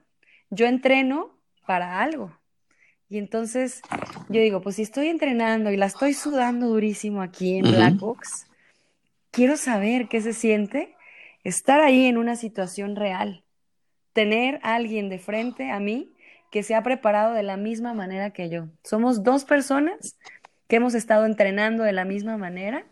yo 0.52 0.68
entreno 0.68 1.32
para 1.66 2.02
algo. 2.02 2.38
Y 3.14 3.20
entonces 3.20 3.84
yo 4.28 4.42
digo, 4.42 4.62
pues 4.62 4.78
si 4.78 4.82
estoy 4.82 5.06
entrenando 5.06 5.70
y 5.70 5.78
la 5.78 5.86
estoy 5.86 6.16
sudando 6.16 6.66
durísimo 6.66 7.22
aquí 7.22 7.58
en 7.58 7.66
Black 7.66 8.00
Box, 8.00 8.48
quiero 9.30 9.56
saber 9.56 10.08
qué 10.08 10.20
se 10.20 10.34
siente 10.34 10.96
estar 11.44 11.80
ahí 11.80 12.08
en 12.08 12.18
una 12.18 12.36
situación 12.36 12.96
real 12.96 13.44
tener 14.14 14.60
a 14.64 14.74
alguien 14.74 15.10
de 15.10 15.20
frente 15.20 15.70
a 15.70 15.80
mí 15.80 16.12
que 16.50 16.64
se 16.64 16.74
ha 16.74 16.82
preparado 16.82 17.36
de 17.36 17.44
la 17.44 17.56
misma 17.56 17.94
manera 17.94 18.32
que 18.32 18.50
yo. 18.50 18.70
Somos 18.84 19.22
dos 19.22 19.46
personas 19.46 20.18
que 20.68 20.78
hemos 20.78 20.96
estado 20.96 21.28
entrenando 21.28 21.84
de 21.84 21.94
la 21.94 22.06
misma 22.06 22.38
manera 22.38 22.84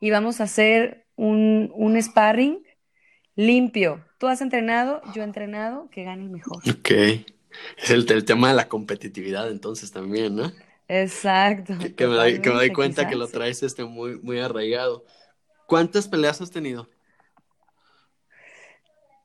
y 0.00 0.10
vamos 0.10 0.42
a 0.42 0.44
hacer 0.44 1.06
un, 1.16 1.72
un 1.74 1.96
sparring 2.02 2.62
limpio. 3.36 4.04
Tú 4.18 4.26
has 4.26 4.42
entrenado, 4.42 5.00
yo 5.14 5.22
he 5.22 5.24
entrenado, 5.24 5.88
que 5.88 6.04
gane 6.04 6.24
el 6.24 6.28
mejor. 6.28 6.58
Ok. 6.68 6.90
Es 7.76 7.90
el, 7.90 8.10
el 8.10 8.24
tema 8.24 8.48
de 8.48 8.54
la 8.54 8.68
competitividad 8.68 9.50
entonces 9.50 9.92
también, 9.92 10.36
¿no? 10.36 10.52
Exacto. 10.88 11.74
Que, 11.96 12.06
me, 12.06 12.14
doy, 12.14 12.72
cuenta 12.72 13.08
que 13.08 13.16
lo 13.16 13.26
traes 13.28 13.62
este 13.62 13.84
muy, 13.84 14.18
muy 14.20 14.38
arraigado. 14.38 15.04
¿Cuántas 15.66 16.08
peleas 16.08 16.40
has 16.40 16.50
tenido? 16.50 16.88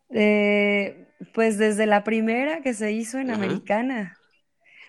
Eh, 0.09 1.07
pues 1.33 1.57
desde 1.57 1.85
la 1.85 2.03
primera 2.03 2.61
que 2.61 2.73
se 2.73 2.91
hizo 2.91 3.19
en 3.19 3.31
Americana. 3.31 4.17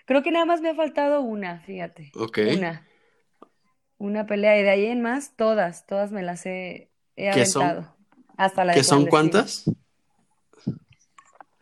Creo 0.05 0.23
que 0.23 0.31
nada 0.31 0.45
más 0.45 0.61
me 0.61 0.69
ha 0.69 0.75
faltado 0.75 1.21
una, 1.21 1.59
fíjate. 1.59 2.11
Ok. 2.15 2.39
Una. 2.57 2.87
Una 3.97 4.25
pelea. 4.25 4.59
Y 4.59 4.63
de 4.63 4.69
ahí 4.69 4.85
en 4.87 5.01
más, 5.01 5.35
todas, 5.35 5.85
todas 5.85 6.11
me 6.11 6.23
las 6.23 6.45
he, 6.45 6.91
he 7.15 7.29
aventado. 7.29 7.95
Hasta 8.35 8.65
la 8.65 8.73
¿Qué 8.73 8.83
son 8.83 9.05
cuántas? 9.05 9.65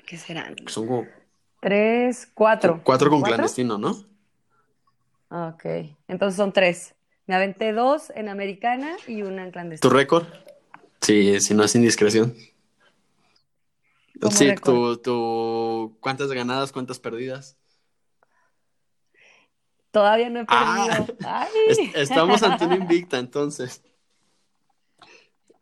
¿Qué 0.07 0.17
serán? 0.17 0.55
Son 0.67 0.87
como... 0.87 1.20
Tres, 1.61 2.27
cuatro. 2.33 2.81
Cuatro 2.83 3.11
con 3.11 3.21
clandestino, 3.21 3.77
¿no? 3.77 3.91
Ok. 5.29 5.63
Entonces 6.07 6.35
son 6.35 6.51
tres. 6.51 6.95
Me 7.27 7.35
aventé 7.35 7.71
dos 7.71 8.11
en 8.15 8.29
Americana 8.29 8.97
y 9.07 9.21
una 9.21 9.43
en 9.43 9.51
clandestino. 9.51 9.89
¿Tu 9.89 9.95
récord? 9.95 10.25
Sí, 11.01 11.39
si 11.39 11.53
no 11.53 11.63
es 11.63 11.75
indiscreción. 11.75 12.35
Sí, 14.31 14.55
tu, 14.55 15.97
¿cuántas 15.99 16.31
ganadas, 16.31 16.71
cuántas 16.71 16.99
perdidas? 16.99 17.57
Todavía 19.91 20.31
no 20.31 20.39
he 20.39 20.45
ah, 20.47 20.87
perdido. 20.89 21.91
estamos 21.95 22.41
ante 22.41 22.65
una 22.65 22.75
invicta, 22.75 23.19
entonces. 23.19 23.83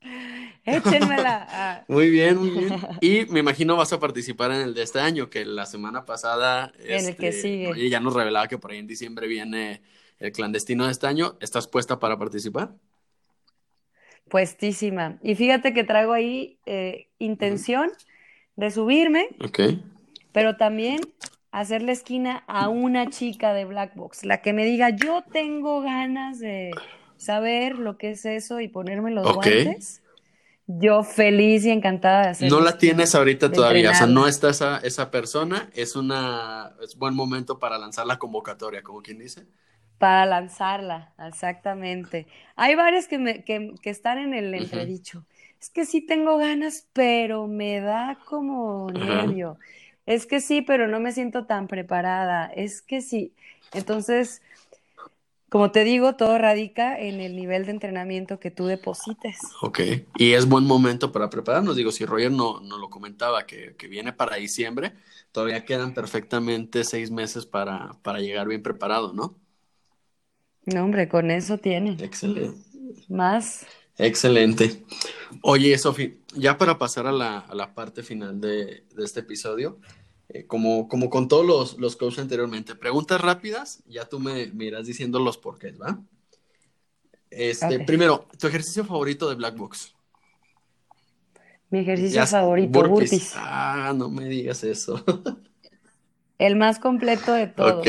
Échenmela. 0.77 1.85
Muy 1.87 2.09
bien, 2.09 2.37
muy 2.37 2.49
bien. 2.51 2.79
Y 3.01 3.25
me 3.25 3.39
imagino 3.39 3.75
vas 3.75 3.93
a 3.93 3.99
participar 3.99 4.51
en 4.51 4.61
el 4.61 4.73
de 4.73 4.83
este 4.83 4.99
año, 4.99 5.29
que 5.29 5.45
la 5.45 5.65
semana 5.65 6.05
pasada. 6.05 6.71
En 6.79 7.05
el 7.05 7.15
que 7.15 7.29
este, 7.29 7.41
sigue. 7.41 7.67
Oye, 7.67 7.89
ya 7.89 7.99
nos 7.99 8.13
revelaba 8.13 8.47
que 8.47 8.57
por 8.57 8.71
ahí 8.71 8.77
en 8.79 8.87
diciembre 8.87 9.27
viene 9.27 9.81
el 10.19 10.31
clandestino 10.31 10.85
de 10.85 10.91
este 10.91 11.07
año. 11.07 11.37
¿Estás 11.41 11.67
puesta 11.67 11.99
para 11.99 12.17
participar? 12.17 12.71
Puestísima. 14.29 15.17
Y 15.23 15.35
fíjate 15.35 15.73
que 15.73 15.83
traigo 15.83 16.13
ahí 16.13 16.59
eh, 16.65 17.07
intención 17.17 17.89
de 18.55 18.71
subirme, 18.71 19.29
Ok. 19.43 19.59
pero 20.31 20.55
también 20.57 21.01
hacerle 21.51 21.93
esquina 21.93 22.43
a 22.47 22.69
una 22.69 23.09
chica 23.09 23.53
de 23.53 23.65
Black 23.65 23.95
Box, 23.95 24.23
la 24.25 24.41
que 24.41 24.53
me 24.53 24.65
diga, 24.65 24.89
yo 24.89 25.23
tengo 25.31 25.81
ganas 25.81 26.39
de 26.39 26.71
saber 27.17 27.79
lo 27.79 27.97
que 27.97 28.11
es 28.11 28.25
eso 28.25 28.59
y 28.59 28.67
ponerme 28.67 29.11
los 29.11 29.33
guantes. 29.33 30.01
Yo 30.71 31.03
feliz 31.03 31.65
y 31.65 31.71
encantada 31.71 32.21
de 32.21 32.27
hacerlo. 32.29 32.59
No 32.59 32.63
la 32.63 32.77
tienes 32.77 33.15
ahorita 33.15 33.51
todavía, 33.51 33.89
o 33.89 33.95
sea, 33.95 34.05
no 34.05 34.27
está 34.27 34.51
esa, 34.51 34.77
esa 34.77 35.09
persona, 35.09 35.71
es 35.73 35.95
una, 35.95 36.75
es 36.83 36.95
buen 36.95 37.15
momento 37.15 37.57
para 37.57 37.79
lanzar 37.79 38.05
la 38.05 38.19
convocatoria, 38.19 38.83
como 38.83 39.01
quien 39.01 39.17
dice. 39.17 39.47
Para 39.97 40.25
lanzarla, 40.27 41.13
exactamente. 41.27 42.27
Hay 42.55 42.75
varias 42.75 43.07
que, 43.07 43.17
me, 43.17 43.43
que, 43.43 43.73
que 43.81 43.89
están 43.89 44.19
en 44.19 44.33
el 44.33 44.53
entredicho. 44.53 45.25
Es 45.59 45.69
que 45.69 45.85
sí 45.85 46.01
tengo 46.01 46.37
ganas, 46.37 46.87
pero 46.93 47.47
me 47.47 47.81
da 47.81 48.17
como 48.25 48.89
Ajá. 48.95 49.25
nervio. 49.25 49.57
Es 50.05 50.25
que 50.25 50.39
sí, 50.39 50.61
pero 50.61 50.87
no 50.87 50.99
me 50.99 51.11
siento 51.11 51.45
tan 51.45 51.67
preparada. 51.67 52.45
Es 52.45 52.81
que 52.81 53.01
sí. 53.01 53.33
Entonces, 53.73 54.41
como 55.49 55.71
te 55.71 55.83
digo, 55.83 56.15
todo 56.15 56.37
radica 56.37 56.99
en 56.99 57.19
el 57.19 57.35
nivel 57.35 57.65
de 57.65 57.71
entrenamiento 57.71 58.39
que 58.39 58.51
tú 58.51 58.65
deposites. 58.65 59.39
Ok, 59.61 59.79
y 60.17 60.33
es 60.33 60.47
buen 60.47 60.65
momento 60.65 61.11
para 61.11 61.29
prepararnos. 61.29 61.75
Digo, 61.75 61.91
si 61.91 62.05
Roger 62.05 62.31
no, 62.31 62.59
no 62.61 62.77
lo 62.77 62.89
comentaba, 62.89 63.45
que, 63.45 63.75
que 63.75 63.87
viene 63.87 64.13
para 64.13 64.35
diciembre, 64.35 64.93
todavía 65.31 65.65
quedan 65.65 65.93
perfectamente 65.93 66.83
seis 66.83 67.11
meses 67.11 67.45
para, 67.45 67.91
para 68.03 68.19
llegar 68.19 68.47
bien 68.47 68.63
preparado, 68.63 69.13
¿no? 69.13 69.35
No, 70.65 70.83
hombre, 70.83 71.09
con 71.09 71.31
eso 71.31 71.57
tiene. 71.57 71.97
Excelente. 71.99 72.57
Más. 73.07 73.65
Excelente. 73.97 74.83
Oye, 75.41 75.77
Sofi, 75.77 76.21
ya 76.35 76.57
para 76.57 76.77
pasar 76.77 77.07
a 77.07 77.11
la, 77.11 77.39
a 77.39 77.55
la 77.55 77.73
parte 77.73 78.03
final 78.03 78.39
de, 78.39 78.85
de 78.95 79.03
este 79.03 79.21
episodio, 79.21 79.79
eh, 80.29 80.45
como, 80.45 80.87
como 80.87 81.09
con 81.09 81.27
todos 81.27 81.45
los, 81.45 81.77
los 81.77 81.95
coaches 81.95 82.19
anteriormente, 82.19 82.75
preguntas 82.75 83.19
rápidas, 83.19 83.83
ya 83.87 84.05
tú 84.05 84.19
me, 84.19 84.47
me 84.47 84.65
irás 84.65 84.85
diciendo 84.85 85.19
los 85.19 85.37
porqués, 85.37 85.79
¿va? 85.79 85.99
Este, 87.29 87.79
primero, 87.81 88.27
tu 88.39 88.47
ejercicio 88.47 88.83
favorito 88.85 89.29
de 89.29 89.35
Black 89.35 89.55
Box. 89.55 89.93
Mi 91.69 91.79
ejercicio 91.79 92.15
Ya- 92.21 92.25
favorito, 92.25 92.71
burpees. 92.79 93.11
burpees. 93.11 93.33
Ah, 93.35 93.93
no 93.95 94.09
me 94.09 94.25
digas 94.27 94.63
eso. 94.63 95.03
El 96.39 96.55
más 96.55 96.79
completo 96.79 97.33
de 97.33 97.47
todos. 97.47 97.85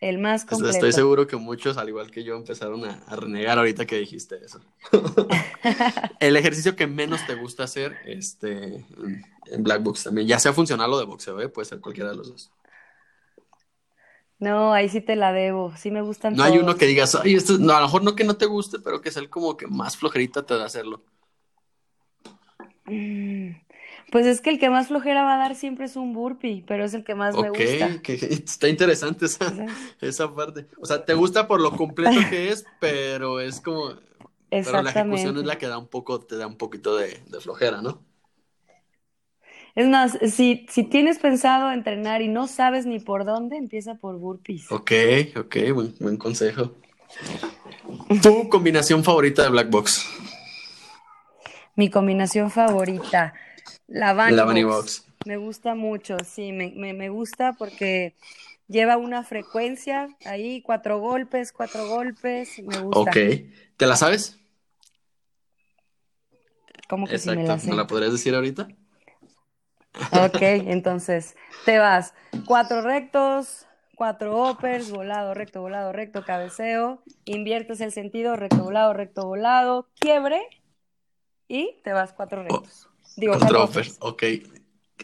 El 0.00 0.18
más 0.18 0.46
completo. 0.46 0.72
Estoy 0.72 0.92
seguro 0.92 1.26
que 1.26 1.36
muchos, 1.36 1.76
al 1.76 1.88
igual 1.90 2.10
que 2.10 2.24
yo, 2.24 2.34
empezaron 2.34 2.84
a, 2.86 3.02
a 3.06 3.16
renegar 3.16 3.58
ahorita 3.58 3.84
que 3.84 3.98
dijiste 3.98 4.42
eso. 4.42 4.60
El 6.20 6.36
ejercicio 6.36 6.74
que 6.74 6.86
menos 6.86 7.26
te 7.26 7.34
gusta 7.34 7.64
hacer 7.64 7.96
este, 8.06 8.76
en- 8.76 9.62
Black 9.62 9.82
Box 9.82 10.04
también, 10.04 10.26
ya 10.26 10.38
sea 10.38 10.52
funcional 10.54 10.90
o 10.92 10.98
de 10.98 11.04
boxeo, 11.04 11.40
¿eh? 11.40 11.48
puede 11.50 11.66
ser 11.66 11.80
cualquiera 11.80 12.10
de 12.10 12.16
los 12.16 12.30
dos. 12.30 12.50
No, 14.38 14.72
ahí 14.72 14.88
sí 14.88 15.02
te 15.02 15.16
la 15.16 15.34
debo. 15.34 15.76
Sí 15.76 15.90
me 15.90 16.00
gustan 16.00 16.34
No 16.34 16.44
hay 16.44 16.56
uno 16.56 16.76
que 16.76 16.86
digas, 16.86 17.14
ay, 17.14 17.34
esto, 17.34 17.58
no, 17.58 17.74
a 17.74 17.80
lo 17.80 17.86
mejor 17.86 18.02
no 18.02 18.16
que 18.16 18.24
no 18.24 18.36
te 18.38 18.46
guste, 18.46 18.78
pero 18.78 19.02
que 19.02 19.10
es 19.10 19.16
el 19.18 19.28
como 19.28 19.54
que 19.58 19.66
más 19.66 19.98
flojerita 19.98 20.46
te 20.46 20.56
da 20.56 20.64
hacerlo. 20.64 21.02
Mm, 22.86 23.50
Pues 24.10 24.26
es 24.26 24.40
que 24.40 24.50
el 24.50 24.58
que 24.58 24.70
más 24.70 24.88
flojera 24.88 25.22
va 25.22 25.34
a 25.34 25.38
dar 25.38 25.54
siempre 25.54 25.86
es 25.86 25.96
un 25.96 26.12
burpee, 26.12 26.64
pero 26.66 26.84
es 26.84 26.94
el 26.94 27.04
que 27.04 27.14
más 27.14 27.36
me 27.36 27.48
Ok, 27.48 27.50
gusta. 27.50 27.88
que, 28.02 28.14
está 28.14 28.68
interesante 28.68 29.26
esa, 29.26 29.54
esa 30.00 30.34
parte. 30.34 30.66
O 30.80 30.86
sea, 30.86 31.04
te 31.04 31.14
gusta 31.14 31.46
por 31.46 31.60
lo 31.60 31.76
completo 31.76 32.26
que 32.26 32.50
es, 32.50 32.66
pero 32.80 33.40
es 33.40 33.60
como, 33.60 33.94
pero 34.62 34.82
la 34.82 34.90
ejecución 34.90 35.38
es 35.38 35.44
la 35.44 35.58
que 35.58 35.68
da 35.68 35.78
un 35.78 35.88
poco, 35.88 36.20
te 36.20 36.36
da 36.36 36.46
un 36.46 36.56
poquito 36.56 36.96
de, 36.96 37.22
de 37.28 37.40
flojera, 37.40 37.82
¿no? 37.82 38.04
Es 39.74 39.88
más, 39.88 40.16
si, 40.32 40.64
si 40.68 40.84
tienes 40.84 41.18
pensado 41.18 41.72
entrenar 41.72 42.22
y 42.22 42.28
no 42.28 42.46
sabes 42.46 42.86
ni 42.86 43.00
por 43.00 43.24
dónde, 43.24 43.56
empieza 43.56 43.96
por 43.96 44.16
burpees. 44.18 44.66
Ok, 44.70 44.90
ok, 45.36 45.56
buen, 45.74 45.94
buen 46.00 46.16
consejo. 46.16 46.72
¿Tu 48.22 48.48
combinación 48.48 49.02
favorita 49.04 49.42
de 49.42 49.50
Black 49.50 49.70
Box? 49.70 50.06
Mi 51.76 51.90
combinación 51.90 52.50
favorita, 52.50 53.34
la 53.90 54.14
Bunny 54.14 54.32
La 54.32 54.44
Bunny 54.44 54.64
Box. 54.64 55.02
Box. 55.02 55.06
Me 55.26 55.36
gusta 55.36 55.74
mucho, 55.74 56.16
sí, 56.24 56.52
me, 56.52 56.72
me, 56.74 56.94
me 56.94 57.10
gusta 57.10 57.52
porque 57.58 58.14
lleva 58.68 58.96
una 58.96 59.22
frecuencia 59.22 60.08
ahí, 60.24 60.62
cuatro 60.62 60.98
golpes, 60.98 61.52
cuatro 61.52 61.86
golpes, 61.88 62.58
me 62.60 62.78
gusta. 62.80 63.10
Ok. 63.10 63.16
¿Te 63.76 63.86
la 63.86 63.96
sabes? 63.96 64.38
¿Cómo 66.88 67.06
que 67.06 67.18
si 67.18 67.28
me 67.28 67.36
Exacto. 67.36 67.52
la 67.52 67.58
sé? 67.58 67.70
¿Me 67.70 67.76
la 67.76 67.86
podrías 67.86 68.12
decir 68.12 68.34
ahorita? 68.34 68.68
Ok, 70.12 70.40
entonces 70.40 71.36
te 71.64 71.78
vas 71.78 72.14
cuatro 72.46 72.80
rectos, 72.82 73.66
cuatro 73.96 74.50
uppers, 74.50 74.90
volado, 74.90 75.34
recto, 75.34 75.60
volado, 75.60 75.92
recto, 75.92 76.24
cabeceo, 76.24 77.02
inviertes 77.26 77.80
el 77.80 77.92
sentido, 77.92 78.34
recto, 78.34 78.64
volado, 78.64 78.92
recto, 78.92 79.26
volado, 79.26 79.88
quiebre 80.00 80.40
y 81.48 81.80
te 81.84 81.92
vas 81.92 82.12
cuatro 82.12 82.42
rectos. 82.42 82.88
Digo. 83.16 83.34
Ok. 84.00 84.22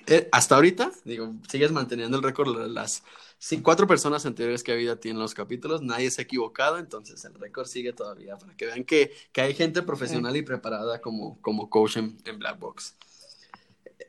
Eh, 0.09 0.29
hasta 0.31 0.55
ahorita, 0.55 0.93
digo, 1.05 1.35
sigues 1.49 1.73
manteniendo 1.73 2.17
el 2.17 2.23
récord. 2.23 2.55
la- 2.57 2.67
Las 2.69 3.03
sí, 3.39 3.61
cuatro 3.61 3.87
personas 3.87 4.25
anteriores 4.27 4.63
que 4.63 4.73
ha 4.73 4.75
habido 4.75 4.93
a 4.93 4.97
ti 4.97 5.09
en 5.09 5.19
los 5.19 5.35
capítulos, 5.35 5.83
nadie 5.83 6.11
se 6.11 6.21
ha 6.21 6.25
equivocado, 6.25 6.79
entonces 6.79 7.25
el 7.25 7.35
récord 7.35 7.67
sigue 7.67 7.93
todavía 7.93 8.37
para 8.37 8.55
que 8.57 8.67
vean 8.67 8.85
que, 8.85 9.13
que 9.33 9.41
hay 9.41 9.55
gente 9.55 9.83
profesional 9.83 10.37
y 10.37 10.43
preparada 10.43 11.01
como, 11.01 11.41
como 11.41 11.69
coach 11.71 11.97
en, 11.97 12.19
en 12.25 12.39
Black 12.39 12.59
Box. 12.59 12.95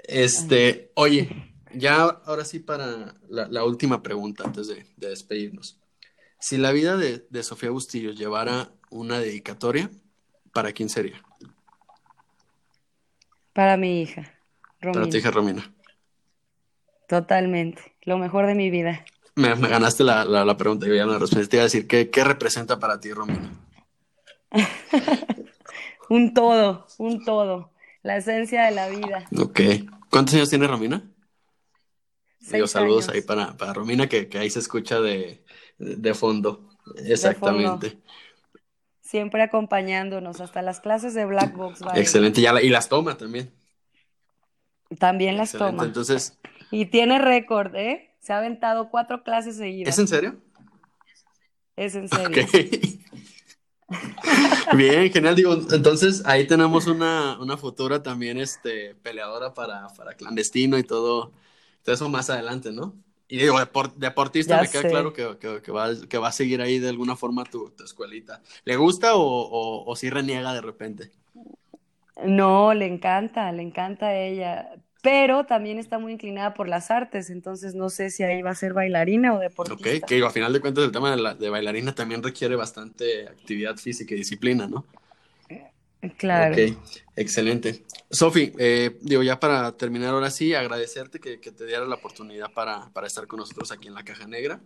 Este, 0.03 0.91
oye, 0.95 1.29
ya 1.73 2.01
ahora 2.03 2.45
sí 2.45 2.59
para 2.59 3.15
la, 3.29 3.47
la 3.47 3.63
última 3.63 4.01
pregunta 4.03 4.43
antes 4.43 4.67
de, 4.67 4.85
de 4.97 5.09
despedirnos. 5.09 5.77
Si 6.39 6.57
la 6.57 6.71
vida 6.71 6.97
de, 6.97 7.25
de 7.29 7.43
Sofía 7.43 7.71
Bustillo 7.71 8.11
llevara 8.11 8.71
una 8.89 9.19
dedicatoria, 9.19 9.89
¿para 10.53 10.71
quién 10.71 10.89
sería? 10.89 11.21
Para 13.57 13.75
mi 13.75 14.01
hija, 14.01 14.21
Para 14.91 14.93
Romina. 14.93 15.09
tu 15.09 15.17
hija 15.17 15.31
Romina. 15.31 15.73
Totalmente, 17.07 17.81
lo 18.03 18.19
mejor 18.19 18.45
de 18.45 18.53
mi 18.53 18.69
vida. 18.69 19.03
Me, 19.35 19.55
me 19.55 19.67
ganaste 19.67 20.03
la, 20.03 20.25
la, 20.25 20.45
la 20.45 20.57
pregunta, 20.57 20.85
yo 20.85 20.93
ya 20.93 21.07
me 21.07 21.17
respondí. 21.17 21.47
Te 21.47 21.55
iba 21.57 21.61
a 21.63 21.65
decir, 21.65 21.87
¿qué, 21.87 22.09
qué 22.11 22.23
representa 22.23 22.77
para 22.79 22.99
ti, 22.99 23.11
Romina? 23.13 23.51
Un 26.09 26.33
todo, 26.33 26.85
un 26.99 27.25
todo, 27.25 27.71
la 28.01 28.17
esencia 28.17 28.65
de 28.65 28.71
la 28.71 28.87
vida. 28.87 29.27
Ok. 29.37 29.59
¿Cuántos 30.09 30.35
años 30.35 30.49
tiene 30.49 30.67
Romina? 30.67 31.03
Digo, 32.39 32.65
saludos 32.67 33.09
años. 33.09 33.15
ahí 33.15 33.21
para, 33.21 33.57
para 33.57 33.73
Romina, 33.73 34.07
que, 34.07 34.29
que 34.29 34.37
ahí 34.39 34.49
se 34.49 34.59
escucha 34.59 35.01
de, 35.01 35.43
de 35.77 36.13
fondo. 36.13 36.69
Exactamente. 37.05 37.99
Siempre 39.07 39.41
acompañándonos 39.41 40.41
hasta 40.41 40.61
las 40.61 40.81
clases 40.81 41.13
de 41.13 41.23
Black 41.25 41.55
Box. 41.55 41.79
Excelente. 41.95 42.41
Ya 42.41 42.51
la- 42.51 42.61
y 42.61 42.67
las 42.67 42.89
toma 42.89 43.15
también. 43.15 43.49
También 44.99 45.37
las 45.37 45.53
Excelente. 45.53 45.77
toma. 45.77 45.87
Entonces, 45.87 46.37
Y 46.71 46.87
tiene 46.87 47.17
récord, 47.17 47.73
¿eh? 47.77 48.13
Se 48.19 48.33
ha 48.33 48.39
aventado 48.39 48.89
cuatro 48.89 49.23
clases 49.23 49.55
seguidas. 49.55 49.93
¿es 49.93 49.99
en 49.99 50.09
serio? 50.09 50.35
Es 51.77 51.95
en 51.95 52.09
serio. 52.09 52.45
Bien, 54.75 55.09
genial. 55.09 55.35
Digo, 55.35 55.53
entonces 55.71 56.23
ahí 56.25 56.45
tenemos 56.45 56.87
una, 56.87 57.39
una 57.39 57.55
futura 57.55 58.03
también 58.03 58.37
este, 58.37 58.95
peleadora 58.95 59.53
para, 59.53 59.87
para 59.95 60.15
clandestino 60.15 60.77
y 60.77 60.83
todo, 60.83 61.31
todo 61.83 61.95
eso 61.95 62.09
más 62.09 62.29
adelante, 62.29 62.73
¿no? 62.73 62.93
Y 63.29 63.37
digo, 63.37 63.59
depor- 63.59 63.93
deportista, 63.95 64.55
Ya 64.55 64.59
me 64.59 64.69
queda 64.69 64.85
sé. 64.85 64.87
claro 64.87 65.13
que, 65.13 65.37
que- 65.39 65.61
que 65.61 65.71
va, 65.71 65.89
que 66.09 66.17
va 66.17 66.29
a 66.29 66.31
seguir 66.31 66.61
ahí 66.61 66.79
de 66.79 66.89
alguna 66.89 67.15
forma 67.15 67.43
tu, 67.45 67.71
tu 67.71 67.83
escuelita. 67.83 68.41
¿Le 68.65 68.75
gusta 68.77 69.15
o, 69.15 69.21
o, 69.23 69.85
o 69.91 69.95
sí 69.95 70.09
reniega 70.09 70.53
de 70.53 70.61
repente? 70.61 71.11
No, 72.23 72.73
le 72.73 72.85
encanta, 72.87 73.51
le 73.51 73.61
encanta 73.63 74.07
a 74.07 74.15
ella. 74.15 74.71
Pero 75.01 75.45
también 75.45 75.77
está 75.77 75.99
muy 75.99 76.13
inclinada 76.13 76.53
por 76.53 76.67
las 76.67 76.89
artes, 76.91 77.29
entonces 77.29 77.75
no 77.75 77.89
sé 77.89 78.09
si 78.09 78.23
ahí 78.23 78.41
va 78.41 78.51
a 78.51 78.55
ser 78.55 78.73
bailarina 78.73 79.33
o 79.35 79.39
Ok, 79.69 79.81
deportista. 79.81 80.07
que 80.07 80.15
digo, 80.15 80.27
a 80.27 80.31
final 80.31 80.53
de 80.53 80.61
cuentas 80.61 80.83
el 80.85 80.91
tema 80.91 81.11
de, 81.11 81.17
la, 81.17 81.33
de 81.35 81.49
bailarina 81.49 81.93
también 81.93 82.23
requiere 82.23 82.55
bastante 82.55 83.27
actividad 83.27 83.75
física 83.77 84.13
y 84.13 84.17
disciplina, 84.17 84.67
¿no? 84.67 84.87
Claro. 86.17 86.53
Ok, 86.53 86.77
excelente. 87.15 87.83
Sofi, 88.09 88.53
eh, 88.57 88.97
digo, 89.01 89.23
ya 89.23 89.39
para 89.39 89.75
terminar 89.75 90.09
ahora 90.13 90.29
sí, 90.31 90.53
agradecerte 90.53 91.19
que, 91.19 91.39
que 91.39 91.51
te 91.51 91.65
diera 91.65 91.85
la 91.85 91.95
oportunidad 91.95 92.51
para, 92.53 92.89
para 92.93 93.07
estar 93.07 93.27
con 93.27 93.39
nosotros 93.39 93.71
aquí 93.71 93.87
en 93.87 93.93
la 93.93 94.03
Caja 94.03 94.27
Negra. 94.27 94.61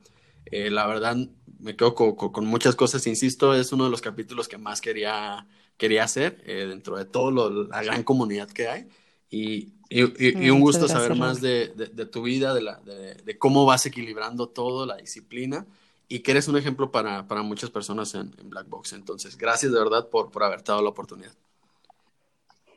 Eh, 0.46 0.70
la 0.70 0.88
verdad, 0.88 1.16
me 1.60 1.76
quedo 1.76 1.96
co- 1.96 2.16
co- 2.16 2.32
con, 2.32 2.46
muchas 2.46 2.76
cosas, 2.76 3.06
insisto, 3.08 3.54
es 3.56 3.72
uno 3.72 3.86
de 3.86 3.92
los 3.92 4.02
capítulos 4.02 4.48
que 4.48 4.58
más 4.58 4.82
quería, 4.82 5.48
quería 5.78 6.04
hacer 6.04 6.42
eh, 6.46 6.66
dentro 6.68 6.98
de 6.98 7.06
toda 7.06 7.32
la 7.70 7.84
gran 7.84 8.04
comunidad 8.04 8.50
que 8.50 8.68
hay. 8.68 8.88
Y, 9.30 9.70
y- 9.90 10.04
y- 10.04 10.46
y 10.46 10.50
un 10.50 10.60
gusto 10.62 10.88
gracias, 10.88 11.04
saber 11.04 11.18
más 11.18 11.42
de, 11.42 11.70
de- 11.70 11.88
de 11.88 12.06
tu 12.06 12.22
vida, 12.24 12.54
de, 12.54 12.62
la, 12.62 12.76
de, 12.82 13.16
de 13.16 13.38
cómo 13.38 13.66
vas 13.66 13.86
equilibrando 13.86 14.50
todo, 14.50 14.86
la 14.86 14.98
disciplina, 14.98 15.66
y 16.12 16.20
que 16.20 16.32
eres 16.32 16.50
un 16.50 16.58
ejemplo 16.58 16.92
para, 16.92 17.26
para 17.26 17.42
muchas 17.42 17.70
personas 17.70 18.14
en, 18.16 18.34
en 18.38 18.50
Black 18.50 18.68
Box. 18.68 18.92
Entonces, 18.92 19.38
gracias 19.38 19.72
de 19.72 19.80
verdad 19.80 20.10
por, 20.10 20.30
por 20.30 20.44
haberte 20.44 20.70
dado 20.70 20.84
la 20.84 20.90
oportunidad. 20.90 21.32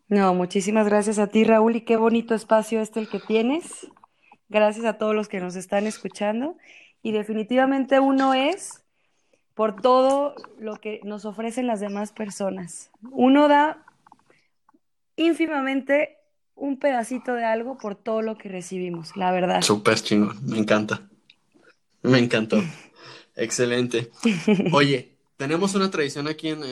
No, 0.06 0.34
muchísimas 0.34 0.86
gracias 0.86 1.18
a 1.18 1.26
ti, 1.26 1.42
Raúl, 1.42 1.74
y 1.74 1.80
qué 1.80 1.96
bonito 1.96 2.36
espacio 2.36 2.80
este 2.80 3.00
el 3.00 3.08
que 3.08 3.18
tienes. 3.18 3.88
Gracias 4.48 4.84
a 4.86 4.98
todos 4.98 5.16
los 5.16 5.26
que 5.26 5.40
nos 5.40 5.56
están 5.56 5.88
escuchando. 5.88 6.56
Y 7.02 7.10
definitivamente 7.10 7.98
uno 7.98 8.34
es 8.34 8.84
por 9.54 9.80
todo 9.82 10.36
lo 10.60 10.76
que 10.76 11.00
nos 11.02 11.24
ofrecen 11.24 11.66
las 11.66 11.80
demás 11.80 12.12
personas. 12.12 12.92
Uno 13.10 13.48
da 13.48 13.84
ínfimamente 15.16 16.18
un 16.54 16.78
pedacito 16.78 17.34
de 17.34 17.44
algo 17.44 17.78
por 17.78 17.96
todo 17.96 18.22
lo 18.22 18.38
que 18.38 18.48
recibimos, 18.48 19.16
la 19.16 19.32
verdad. 19.32 19.60
Súper 19.62 19.98
chingón, 19.98 20.38
me 20.46 20.58
encanta. 20.58 21.00
Me 22.02 22.20
encantó. 22.20 22.62
Excelente. 23.36 24.10
Oye, 24.72 25.16
tenemos 25.36 25.74
una 25.74 25.90
tradición 25.90 26.28
aquí 26.28 26.48
en, 26.48 26.62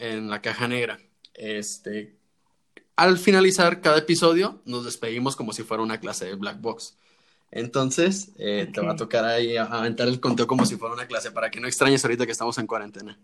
en, 0.00 0.30
la 0.30 0.40
caja 0.40 0.68
negra. 0.68 0.98
Este, 1.34 2.16
al 2.96 3.18
finalizar 3.18 3.80
cada 3.80 3.98
episodio, 3.98 4.62
nos 4.64 4.84
despedimos 4.84 5.36
como 5.36 5.52
si 5.52 5.62
fuera 5.62 5.82
una 5.82 6.00
clase 6.00 6.24
de 6.26 6.34
black 6.34 6.60
box. 6.60 6.96
Entonces, 7.50 8.32
eh, 8.38 8.68
te 8.72 8.80
va 8.80 8.92
a 8.92 8.96
tocar 8.96 9.24
ahí 9.24 9.56
aventar 9.56 10.08
el 10.08 10.20
conteo 10.20 10.46
como 10.46 10.66
si 10.66 10.76
fuera 10.76 10.94
una 10.94 11.06
clase 11.06 11.30
para 11.30 11.50
que 11.50 11.60
no 11.60 11.68
extrañes 11.68 12.04
ahorita 12.04 12.26
que 12.26 12.32
estamos 12.32 12.58
en 12.58 12.66
cuarentena. 12.66 13.18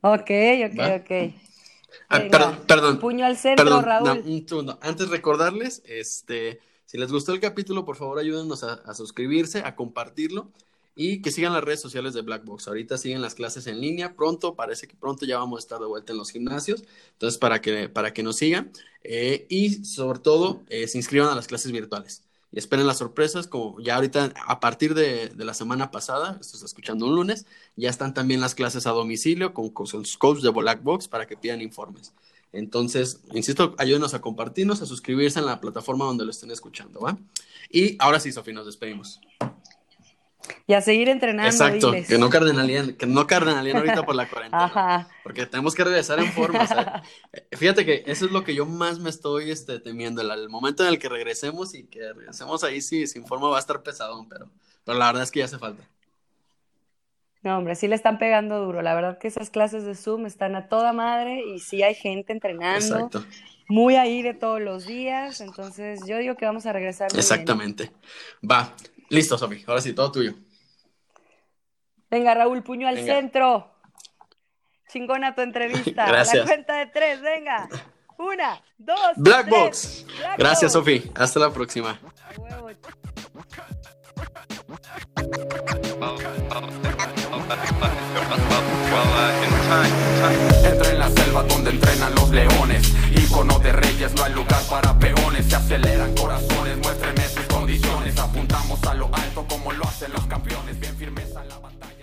Ok, 0.00 0.30
ok, 0.66 0.80
ok. 1.00 1.34
Ah, 2.08 2.20
perdón, 2.30 2.60
perdón. 2.66 2.98
Puño 2.98 3.26
al 3.26 3.36
centro, 3.36 3.80
Raúl. 3.80 4.22
un 4.24 4.48
segundo. 4.48 4.78
Antes 4.80 5.08
recordarles, 5.08 5.82
este, 5.86 6.60
si 6.84 6.98
les 6.98 7.10
gustó 7.10 7.32
el 7.32 7.40
capítulo, 7.40 7.84
por 7.84 7.96
favor 7.96 8.18
ayúdenos 8.18 8.62
a, 8.62 8.94
suscribirse, 8.94 9.60
a 9.60 9.74
compartirlo 9.74 10.52
y 10.96 11.20
que 11.20 11.30
sigan 11.30 11.52
las 11.52 11.62
redes 11.62 11.80
sociales 11.80 12.14
de 12.14 12.22
Black 12.22 12.44
Box. 12.44 12.66
Ahorita 12.66 12.98
siguen 12.98 13.22
las 13.22 13.34
clases 13.34 13.66
en 13.66 13.80
línea, 13.80 14.16
pronto, 14.16 14.56
parece 14.56 14.88
que 14.88 14.96
pronto 14.96 15.26
ya 15.26 15.38
vamos 15.38 15.58
a 15.58 15.60
estar 15.60 15.78
de 15.78 15.86
vuelta 15.86 16.12
en 16.12 16.18
los 16.18 16.30
gimnasios, 16.30 16.82
entonces 17.12 17.38
para 17.38 17.60
que, 17.60 17.88
para 17.88 18.12
que 18.12 18.22
nos 18.22 18.36
sigan 18.36 18.72
eh, 19.04 19.46
y 19.48 19.84
sobre 19.84 20.18
todo 20.18 20.64
eh, 20.68 20.88
se 20.88 20.98
inscriban 20.98 21.28
a 21.28 21.34
las 21.34 21.46
clases 21.46 21.70
virtuales 21.70 22.22
y 22.50 22.58
esperen 22.58 22.86
las 22.86 22.98
sorpresas, 22.98 23.46
como 23.46 23.78
ya 23.80 23.96
ahorita 23.96 24.32
a 24.46 24.60
partir 24.60 24.94
de, 24.94 25.32
la 25.36 25.52
semana 25.52 25.90
pasada, 25.90 26.38
esto 26.40 26.56
está 26.56 26.66
escuchando 26.66 27.06
un 27.06 27.14
lunes, 27.14 27.44
ya 27.76 27.90
están 27.90 28.14
también 28.14 28.40
las 28.40 28.54
clases 28.54 28.86
a 28.86 28.90
domicilio 28.90 29.52
con, 29.52 29.68
con 29.70 29.86
sus 29.86 30.16
coaches 30.16 30.42
de 30.42 30.50
Black 30.50 30.82
Box 30.82 31.08
para 31.08 31.26
que 31.26 31.36
pidan 31.36 31.60
informes. 31.60 32.14
Entonces, 32.52 33.20
insisto, 33.34 33.74
ayúdenos 33.76 34.14
a 34.14 34.20
compartirnos, 34.22 34.80
a 34.80 34.86
suscribirse 34.86 35.40
en 35.40 35.46
la 35.46 35.60
plataforma 35.60 36.06
donde 36.06 36.24
lo 36.24 36.30
estén 36.30 36.50
escuchando, 36.50 37.00
¿va? 37.00 37.18
Y 37.68 37.96
ahora 37.98 38.20
sí, 38.20 38.32
Sofía, 38.32 38.54
nos 38.54 38.64
despedimos. 38.64 39.20
Y 40.66 40.74
a 40.74 40.80
seguir 40.80 41.08
entrenando. 41.08 41.50
Exacto, 41.50 41.92
que 42.06 42.18
no 42.18 42.28
cardenalían, 42.28 42.94
que 42.94 43.06
no 43.06 43.20
ahorita 43.20 44.04
por 44.04 44.14
la 44.14 44.28
cuarentena. 44.30 44.64
Ajá. 44.64 45.08
Porque 45.22 45.46
tenemos 45.46 45.74
que 45.74 45.84
regresar 45.84 46.18
en 46.18 46.32
forma. 46.32 46.66
Fíjate 47.52 47.84
que 47.84 48.02
eso 48.06 48.26
es 48.26 48.32
lo 48.32 48.44
que 48.44 48.54
yo 48.54 48.66
más 48.66 48.98
me 48.98 49.10
estoy 49.10 49.50
este, 49.50 49.80
temiendo. 49.80 50.22
El, 50.22 50.48
momento 50.48 50.82
en 50.82 50.90
el 50.90 50.98
que 50.98 51.08
regresemos 51.08 51.74
y 51.74 51.84
que 51.84 52.12
regresemos 52.12 52.64
ahí 52.64 52.80
sí, 52.80 53.06
sin 53.06 53.26
forma 53.26 53.48
va 53.48 53.56
a 53.56 53.60
estar 53.60 53.82
pesadón, 53.82 54.28
pero, 54.28 54.50
pero 54.84 54.98
la 54.98 55.06
verdad 55.06 55.22
es 55.22 55.30
que 55.30 55.40
ya 55.40 55.44
hace 55.44 55.58
falta. 55.58 55.82
No, 57.42 57.58
hombre, 57.58 57.76
sí 57.76 57.86
le 57.86 57.94
están 57.94 58.18
pegando 58.18 58.58
duro. 58.58 58.82
La 58.82 58.94
verdad 58.94 59.18
que 59.18 59.28
esas 59.28 59.50
clases 59.50 59.84
de 59.84 59.94
Zoom 59.94 60.26
están 60.26 60.56
a 60.56 60.68
toda 60.68 60.92
madre 60.92 61.44
y 61.46 61.60
sí 61.60 61.82
hay 61.82 61.94
gente 61.94 62.32
entrenando. 62.32 62.96
Exacto. 62.96 63.24
Muy 63.68 63.94
ahí 63.94 64.22
de 64.22 64.34
todos 64.34 64.60
los 64.60 64.84
días. 64.84 65.40
Entonces, 65.40 66.00
yo 66.08 66.18
digo 66.18 66.34
que 66.34 66.44
vamos 66.44 66.66
a 66.66 66.72
regresar. 66.72 67.08
Exactamente. 67.16 67.92
Va. 68.48 68.74
Listo, 69.08 69.38
Sofi. 69.38 69.64
Ahora 69.66 69.80
sí, 69.80 69.92
todo 69.92 70.10
tuyo. 70.12 70.34
Venga, 72.10 72.34
Raúl, 72.34 72.62
puño 72.62 72.88
al 72.88 72.98
centro. 72.98 73.72
Chingona 74.88 75.34
tu 75.34 75.42
entrevista. 75.42 76.06
Gracias. 76.08 76.44
La 76.44 76.44
cuenta 76.44 76.76
de 76.78 76.86
tres, 76.86 77.20
venga. 77.20 77.68
Una, 78.18 78.62
dos, 78.78 79.12
Black 79.16 79.48
Box. 79.48 80.06
Gracias, 80.38 80.72
Sofi. 80.72 81.10
Hasta 81.14 81.40
la 81.40 81.50
próxima. 81.50 81.98
Entra 90.64 90.90
en 90.90 90.98
la 90.98 91.10
selva 91.10 91.42
donde 91.42 91.70
entrenan 91.70 92.14
los 92.14 92.30
leones. 92.30 92.94
Icono 93.14 93.58
de 93.58 93.72
reyes, 93.72 94.14
no 94.14 94.24
hay 94.24 94.32
lugar 94.32 94.62
para 94.70 94.96
lo 98.94 99.10
alto 99.12 99.44
como 99.48 99.72
lo 99.72 99.84
hacen 99.84 100.12
los 100.12 100.26
campeones. 100.26 100.65